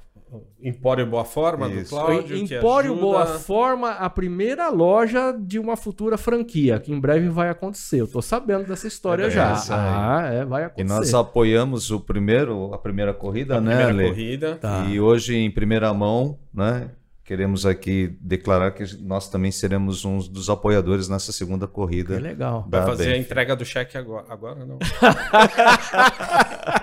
[0.61, 1.83] Empório Boa Forma Isso.
[1.83, 2.37] do Cláudio.
[2.37, 3.01] Empório ajuda...
[3.01, 8.01] Boa Forma, a primeira loja de uma futura franquia, que em breve vai acontecer.
[8.01, 9.55] Eu tô sabendo dessa história é já.
[9.69, 10.85] Ah, é, vai acontecer.
[10.85, 13.85] E nós apoiamos o primeiro, a primeira corrida, a né?
[13.85, 14.55] Primeira corrida.
[14.55, 14.85] Tá.
[14.89, 16.91] E hoje, em primeira mão, né?
[17.23, 22.15] Queremos aqui declarar que nós também seremos um dos apoiadores nessa segunda corrida.
[22.15, 22.67] Que legal.
[22.69, 23.15] Vai fazer Benf.
[23.15, 24.77] a entrega do cheque agora, agora não?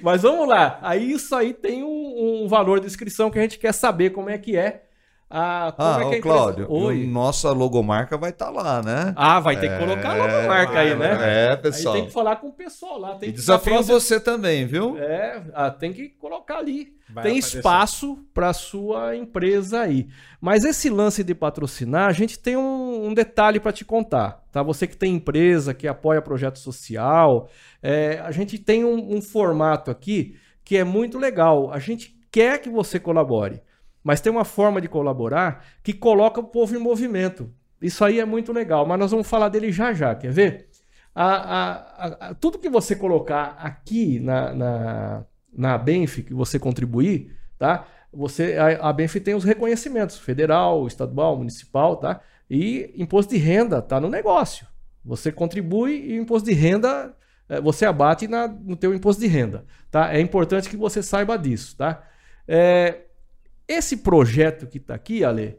[0.00, 0.78] Mas vamos lá.
[0.82, 4.30] Aí isso aí tem um, um, valor de inscrição que a gente quer saber como
[4.30, 4.84] é que é.
[5.32, 7.06] Ah, ah é que Cláudio, Oi.
[7.06, 9.12] nossa logomarca vai estar tá lá, né?
[9.14, 11.52] Ah, vai ter que colocar a logomarca é, aí, né?
[11.52, 11.94] É, pessoal.
[11.94, 13.14] Aí tem que falar com o pessoal lá.
[13.14, 14.00] Tem e desafio próxima...
[14.00, 14.98] você também, viu?
[14.98, 16.96] É, ah, tem que colocar ali.
[17.08, 17.58] Vai tem aparecer.
[17.58, 20.08] espaço para sua empresa aí.
[20.40, 24.64] Mas esse lance de patrocinar, a gente tem um, um detalhe para te contar, tá?
[24.64, 27.48] Você que tem empresa, que apoia projeto social,
[27.80, 31.72] é, a gente tem um, um formato aqui que é muito legal.
[31.72, 33.62] A gente quer que você colabore.
[34.02, 37.52] Mas tem uma forma de colaborar que coloca o povo em movimento.
[37.80, 40.68] Isso aí é muito legal, mas nós vamos falar dele já já, quer ver?
[41.14, 47.36] A, a, a, tudo que você colocar aqui na, na, na Benf, que você contribuir,
[47.58, 47.86] tá?
[48.12, 52.20] Você, a, a Benf tem os reconhecimentos, federal, estadual, municipal, tá?
[52.48, 54.66] E imposto de renda tá no negócio.
[55.04, 57.14] Você contribui e o imposto de renda
[57.48, 60.14] é, você abate na, no teu imposto de renda, tá?
[60.14, 62.02] É importante que você saiba disso, tá?
[62.46, 63.06] É,
[63.70, 65.56] esse projeto que está aqui, Ale,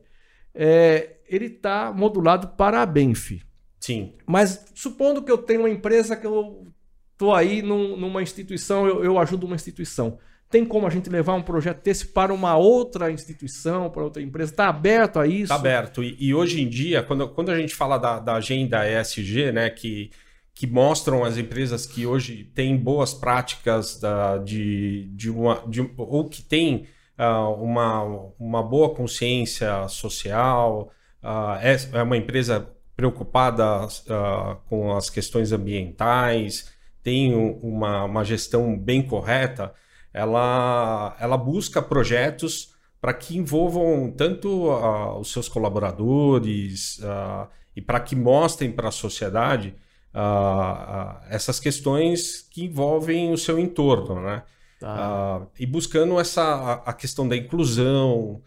[0.54, 3.42] é, ele está modulado para a Benf.
[3.80, 4.14] Sim.
[4.28, 6.68] Mas supondo que eu tenho uma empresa que eu
[7.14, 10.20] estou aí num, numa instituição, eu, eu ajudo uma instituição.
[10.50, 14.52] Tem como a gente levar um projeto desse para uma outra instituição, para outra empresa?
[14.52, 15.44] Está aberto a isso?
[15.44, 16.04] Está aberto.
[16.04, 19.70] E, e, hoje em dia, quando, quando a gente fala da, da agenda ESG, né,
[19.70, 20.12] que,
[20.54, 26.28] que mostram as empresas que hoje têm boas práticas da, de, de uma, de, ou
[26.28, 26.86] que têm
[27.30, 28.04] uma,
[28.40, 30.92] uma boa consciência social,
[31.24, 36.72] uh, é, é, uma empresa preocupada uh, com as questões ambientais,
[37.04, 39.74] tem uma, uma gestão bem correta,
[40.14, 44.70] ela, ela busca projetos para que envolvam tanto
[45.20, 47.00] os seus colaboradores
[47.76, 49.74] e para que mostrem para a sociedade
[50.14, 54.44] uh, uh, essas questões que envolvem o seu entorno, né?
[54.82, 55.38] Tá.
[55.38, 58.42] Uh, e buscando essa a, a, questão da inclusão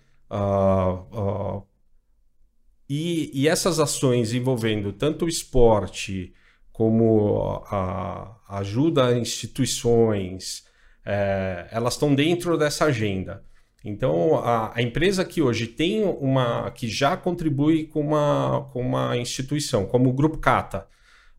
[2.91, 6.35] e, e, essas ações envolvendo tanto o esporte
[6.73, 10.65] como a, a ajuda a instituições,
[11.07, 13.45] é, elas estão dentro dessa agenda.
[13.85, 19.17] Então, a, a, empresa que hoje tem uma, que já contribui com uma, com uma
[19.17, 20.89] instituição, como o Grupo Cata,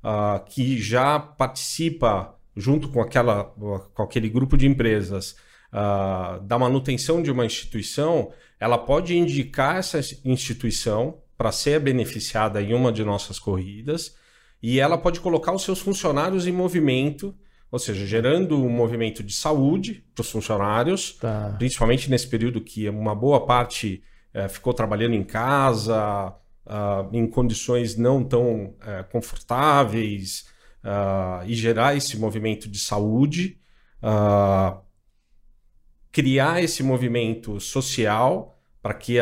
[0.01, 3.45] uh, que já participa junto com, aquela,
[3.93, 5.35] com aquele grupo de empresas
[5.73, 12.73] uh, da manutenção de uma instituição, ela pode indicar essa instituição para ser beneficiada em
[12.73, 14.15] uma de nossas corridas
[14.63, 17.35] e ela pode colocar os seus funcionários em movimento,
[17.69, 21.55] ou seja, gerando um movimento de saúde para os funcionários, tá.
[21.57, 24.01] principalmente nesse período que uma boa parte
[24.33, 26.33] eh, ficou trabalhando em casa,
[26.65, 30.47] uh, em condições não tão uh, confortáveis
[30.85, 33.59] uh, e gerar esse movimento de saúde,
[34.01, 34.81] ah,
[36.11, 39.17] criar esse movimento social para que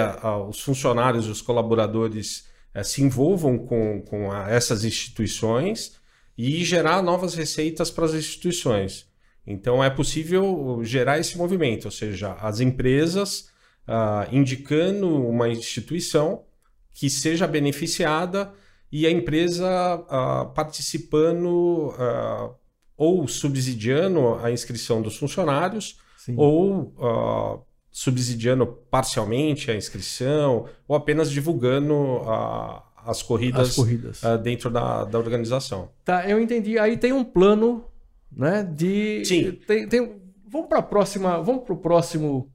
[0.50, 5.98] os funcionários os colaboradores eh, se envolvam com, com essas instituições
[6.38, 9.08] e gerar novas receitas para as instituições.
[9.48, 13.50] Então é possível gerar esse movimento, ou seja, as empresas
[13.88, 16.44] uh, indicando uma instituição
[16.94, 18.54] que seja beneficiada
[18.94, 19.66] e a empresa
[19.96, 22.54] uh, participando uh,
[22.96, 26.36] ou subsidiando a inscrição dos funcionários Sim.
[26.38, 32.22] ou uh, subsidiando parcialmente a inscrição ou apenas divulgando
[32.98, 34.22] as corridas, as corridas.
[34.44, 35.90] dentro da, da organização.
[36.06, 36.78] Tá, eu entendi.
[36.78, 37.86] Aí tem um plano
[38.32, 39.26] né, de.
[39.26, 39.54] Sim.
[39.68, 40.22] Tem, tem...
[40.48, 41.42] Vamos para a próxima.
[41.42, 42.52] Vamos para o próximo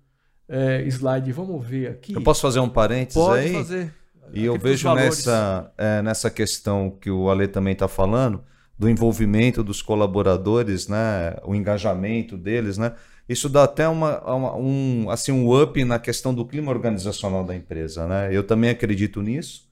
[0.48, 1.32] é, slide.
[1.32, 2.14] Vamos ver aqui.
[2.14, 3.52] Eu posso fazer um parênteses Pode aí?
[3.52, 3.94] Pode fazer.
[4.32, 8.42] E eu vejo nessa, é, nessa questão que o Ale também está falando,
[8.78, 12.94] do envolvimento dos colaboradores, né, o engajamento deles, né,
[13.28, 17.54] isso dá até uma, uma, um, assim, um up na questão do clima organizacional da
[17.54, 18.06] empresa.
[18.06, 18.30] Né?
[18.32, 19.68] Eu também acredito nisso.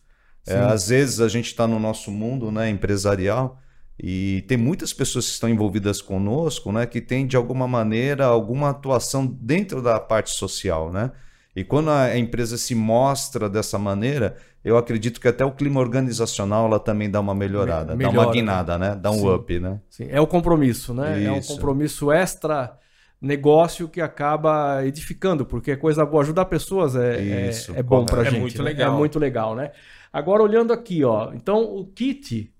[0.46, 3.58] É, às vezes a gente está no nosso mundo né, empresarial
[3.98, 8.70] e tem muitas pessoas que estão envolvidas conosco né, que têm, de alguma maneira, alguma
[8.70, 10.92] atuação dentro da parte social.
[10.92, 11.10] Né?
[11.56, 16.66] E quando a empresa se mostra dessa maneira, eu acredito que até o clima organizacional
[16.66, 18.94] ela também dá uma melhorada, Melhora, dá uma guinada, né?
[18.94, 19.34] Dá um Sim.
[19.34, 19.80] up, né?
[19.88, 21.18] Sim, é o compromisso, né?
[21.18, 21.28] Isso.
[21.28, 22.78] É um compromisso extra
[23.18, 27.82] negócio que acaba edificando, porque é coisa boa, ajudar pessoas é, é Isso, é, é
[27.82, 28.40] bom para a é gente.
[28.40, 28.64] Muito né?
[28.64, 28.94] legal.
[28.94, 29.72] É muito legal, né?
[30.12, 32.52] Agora olhando aqui, ó, então o kit,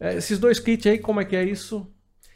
[0.00, 1.88] é, esses dois kits aí, como é que é isso?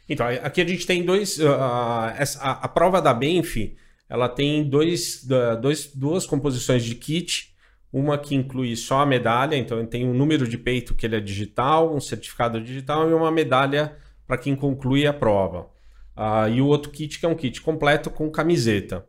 [0.07, 2.13] Então aqui a gente tem dois, uh, a,
[2.61, 3.75] a prova da Benf
[4.09, 5.25] ela tem dois,
[5.61, 7.53] dois, duas composições de kit.
[7.91, 11.19] Uma que inclui só a medalha, então tem um número de peito que ele é
[11.21, 13.97] digital, um certificado digital e uma medalha
[14.27, 15.69] para quem conclui a prova.
[16.15, 19.07] Uh, e o outro kit que é um kit completo com camiseta.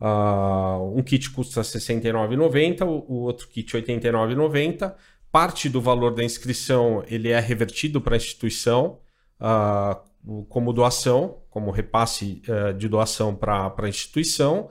[0.00, 4.94] Uh, um kit custa R$ 69,90, o, outro kit R$ 89,90.
[5.30, 8.98] Parte do valor da inscrição ele é revertido para a instituição.
[9.38, 10.09] Uh,
[10.48, 14.70] como doação, como repasse uh, de doação para a instituição.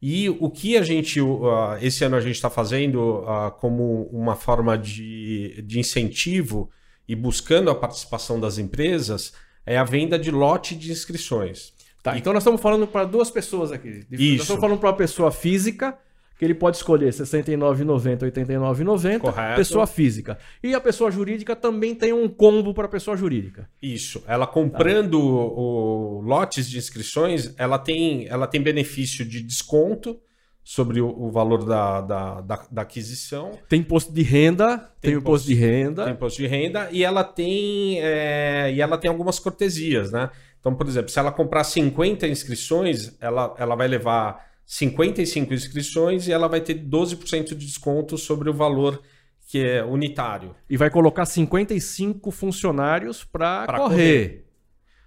[0.00, 4.36] E o que a gente, uh, esse ano a gente está fazendo uh, como uma
[4.36, 6.70] forma de, de incentivo
[7.08, 9.32] e buscando a participação das empresas
[9.66, 11.72] é a venda de lote de inscrições.
[12.02, 12.18] Tá, e...
[12.18, 14.06] então nós estamos falando para duas pessoas aqui.
[14.10, 14.32] Isso.
[14.32, 15.98] Nós estamos falando para uma pessoa física
[16.38, 20.38] que ele pode escolher R$ 69,90, R$ 89,90, pessoa física.
[20.62, 23.68] E a pessoa jurídica também tem um combo para pessoa jurídica.
[23.82, 24.22] Isso.
[24.24, 25.24] Ela comprando tá.
[25.24, 30.20] o, o, lotes de inscrições, ela tem, ela tem benefício de desconto
[30.62, 33.58] sobre o, o valor da, da, da, da, aquisição.
[33.68, 36.04] Tem imposto de renda, tem, tem imposto de renda.
[36.04, 40.30] Tem imposto de renda e ela tem, é, e ela tem algumas cortesias, né?
[40.60, 46.32] Então, por exemplo, se ela comprar 50 inscrições, ela, ela vai levar 55 inscrições e
[46.32, 49.02] ela vai ter 12% de desconto sobre o valor
[49.46, 50.54] que é unitário.
[50.68, 53.78] E vai colocar 55 funcionários para correr.
[53.78, 54.44] correr.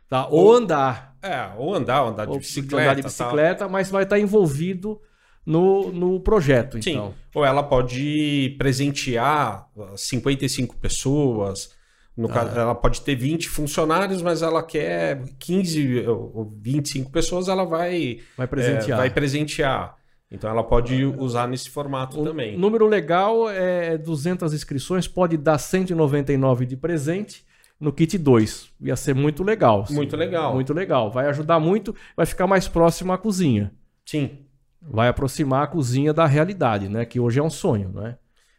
[0.10, 0.28] Tá?
[0.28, 1.16] Ou, ou, andar.
[1.22, 2.84] É, ou andar, ou andar de ou bicicleta.
[2.84, 3.70] Andar de bicicleta, tal.
[3.70, 5.00] mas vai estar envolvido
[5.46, 6.80] no, no projeto.
[6.80, 7.10] Então.
[7.10, 7.16] Sim.
[7.36, 11.70] Ou ela pode presentear 55 pessoas
[12.16, 12.34] No ah.
[12.34, 18.20] caso, ela pode ter 20 funcionários, mas ela quer 15 ou 25 pessoas, ela vai,
[18.38, 19.00] vai presentear.
[19.00, 19.98] É, vai presentear.
[20.30, 22.58] Então ela pode usar nesse formato o também.
[22.58, 27.46] número legal é 200 inscrições, pode dar 199 de presente
[27.78, 28.72] no kit 2.
[28.82, 29.86] Ia ser muito legal.
[29.90, 30.54] Muito legal.
[30.54, 31.12] Muito legal.
[31.12, 33.74] Vai ajudar muito, vai ficar mais próximo à cozinha.
[34.06, 34.38] Sim.
[34.82, 37.04] Vai aproximar a cozinha da realidade, né?
[37.06, 38.18] Que hoje é um sonho, né?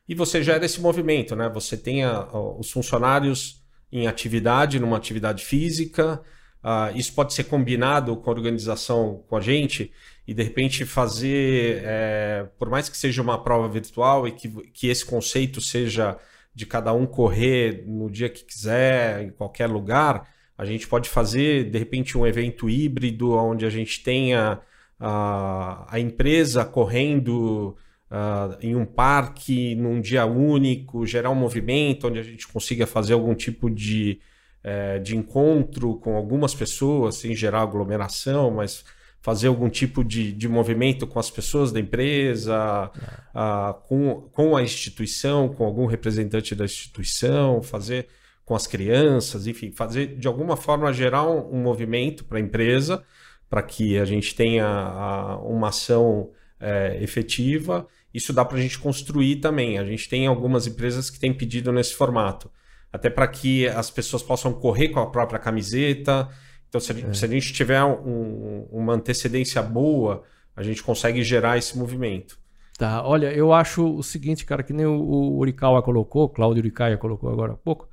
[0.09, 1.49] E você gera esse movimento, né?
[1.49, 2.29] Você tem a,
[2.59, 6.21] os funcionários em atividade, numa atividade física.
[6.63, 9.93] Uh, isso pode ser combinado com a organização, com a gente,
[10.27, 14.87] e de repente fazer, é, por mais que seja uma prova virtual e que, que
[14.87, 16.17] esse conceito seja
[16.55, 21.71] de cada um correr no dia que quiser, em qualquer lugar, a gente pode fazer
[21.71, 24.61] de repente um evento híbrido onde a gente tenha
[25.01, 27.77] a, a empresa correndo
[28.13, 33.15] uh, em um parque num dia único, gerar um movimento onde a gente consiga fazer
[33.15, 34.21] algum tipo de,
[34.63, 38.85] uh, de encontro com algumas pessoas, sem gerar aglomeração, mas
[39.23, 42.91] fazer algum tipo de, de movimento com as pessoas da empresa,
[43.35, 48.09] uh, com, com a instituição, com algum representante da instituição, fazer
[48.45, 53.03] com as crianças, enfim, fazer de alguma forma gerar um, um movimento para a empresa,
[53.49, 56.31] para que a gente tenha a, uma ação
[56.63, 57.87] é, efetiva.
[58.13, 59.79] Isso dá para a gente construir também.
[59.79, 62.51] A gente tem algumas empresas que têm pedido nesse formato,
[62.93, 66.29] até para que as pessoas possam correr com a própria camiseta
[66.73, 67.13] então, se a gente, é.
[67.13, 70.23] se a gente tiver um, uma antecedência boa,
[70.57, 72.39] a gente consegue gerar esse movimento.
[72.79, 76.97] Tá, olha, eu acho o seguinte, cara, que nem o, o Urikawa colocou, Cláudio Urikawa
[76.97, 77.91] colocou agora há pouco,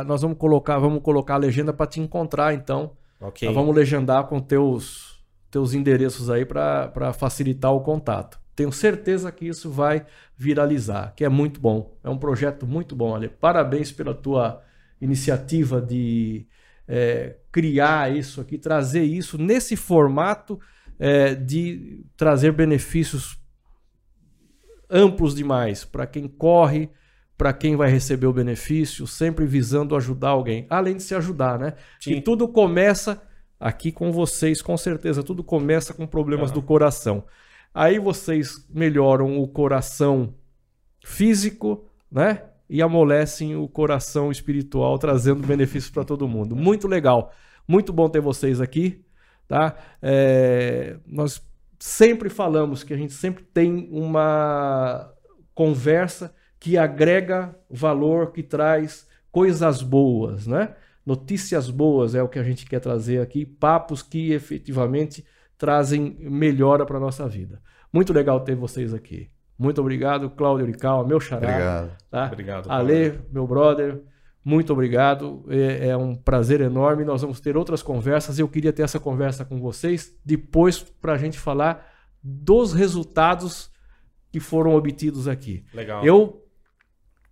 [0.06, 2.92] nós vamos colocar, vamos colocar a legenda para te encontrar, então.
[3.20, 3.46] Ok.
[3.46, 5.16] Nós vamos legendar com teus
[5.50, 8.38] teus endereços aí para facilitar o contato.
[8.54, 10.04] Tenho certeza que isso vai
[10.36, 11.94] viralizar, que é muito bom.
[12.02, 13.28] É um projeto muito bom, Ale.
[13.28, 14.62] Parabéns pela tua
[15.00, 16.46] iniciativa de
[16.88, 20.58] é, criar isso aqui, trazer isso nesse formato
[20.98, 23.38] é, de trazer benefícios
[24.90, 26.90] amplos demais para quem corre,
[27.36, 31.74] para quem vai receber o benefício, sempre visando ajudar alguém, além de se ajudar, né?
[32.00, 32.14] Sim.
[32.14, 33.20] E tudo começa
[33.60, 36.54] aqui com vocês, com certeza, tudo começa com problemas ah.
[36.54, 37.24] do coração.
[37.74, 40.34] Aí vocês melhoram o coração
[41.04, 42.42] físico, né?
[42.68, 46.56] E amolecem o coração espiritual, trazendo benefícios para todo mundo.
[46.56, 47.32] Muito legal.
[47.68, 49.04] Muito bom ter vocês aqui,
[49.48, 49.76] tá?
[50.02, 50.96] É...
[51.06, 51.42] nós
[51.78, 55.12] sempre falamos que a gente sempre tem uma
[55.54, 60.74] conversa que agrega valor, que traz coisas boas, né?
[61.04, 65.24] Notícias boas é o que a gente quer trazer aqui, papos que efetivamente
[65.56, 67.60] trazem melhora para nossa vida.
[67.92, 69.30] Muito legal ter vocês aqui.
[69.58, 71.48] Muito obrigado, Cláudio Rical, meu xará.
[71.48, 71.96] Obrigado.
[72.10, 72.26] Tá?
[72.26, 72.70] Obrigado.
[72.70, 74.02] Ale, meu brother,
[74.46, 75.44] muito obrigado.
[75.48, 77.04] É, é, um prazer enorme.
[77.04, 78.38] Nós vamos ter outras conversas.
[78.38, 81.84] Eu queria ter essa conversa com vocês depois para a gente falar
[82.22, 83.72] dos resultados
[84.30, 85.64] que foram obtidos aqui.
[85.74, 86.06] Legal.
[86.06, 86.46] Eu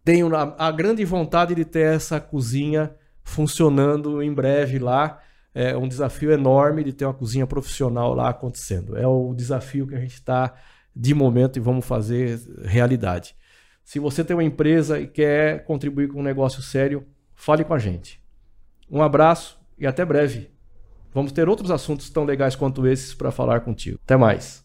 [0.02, 2.92] tenho a, a grande vontade de ter essa cozinha
[3.22, 5.20] funcionando em breve lá.
[5.54, 8.96] É um desafio enorme de ter uma cozinha profissional lá acontecendo.
[8.96, 10.52] É o desafio que a gente está
[10.96, 13.36] de momento e vamos fazer realidade.
[13.84, 17.78] Se você tem uma empresa e quer contribuir com um negócio sério, fale com a
[17.78, 18.20] gente.
[18.90, 20.50] Um abraço e até breve.
[21.12, 24.00] Vamos ter outros assuntos tão legais quanto esses para falar contigo.
[24.02, 24.63] Até mais.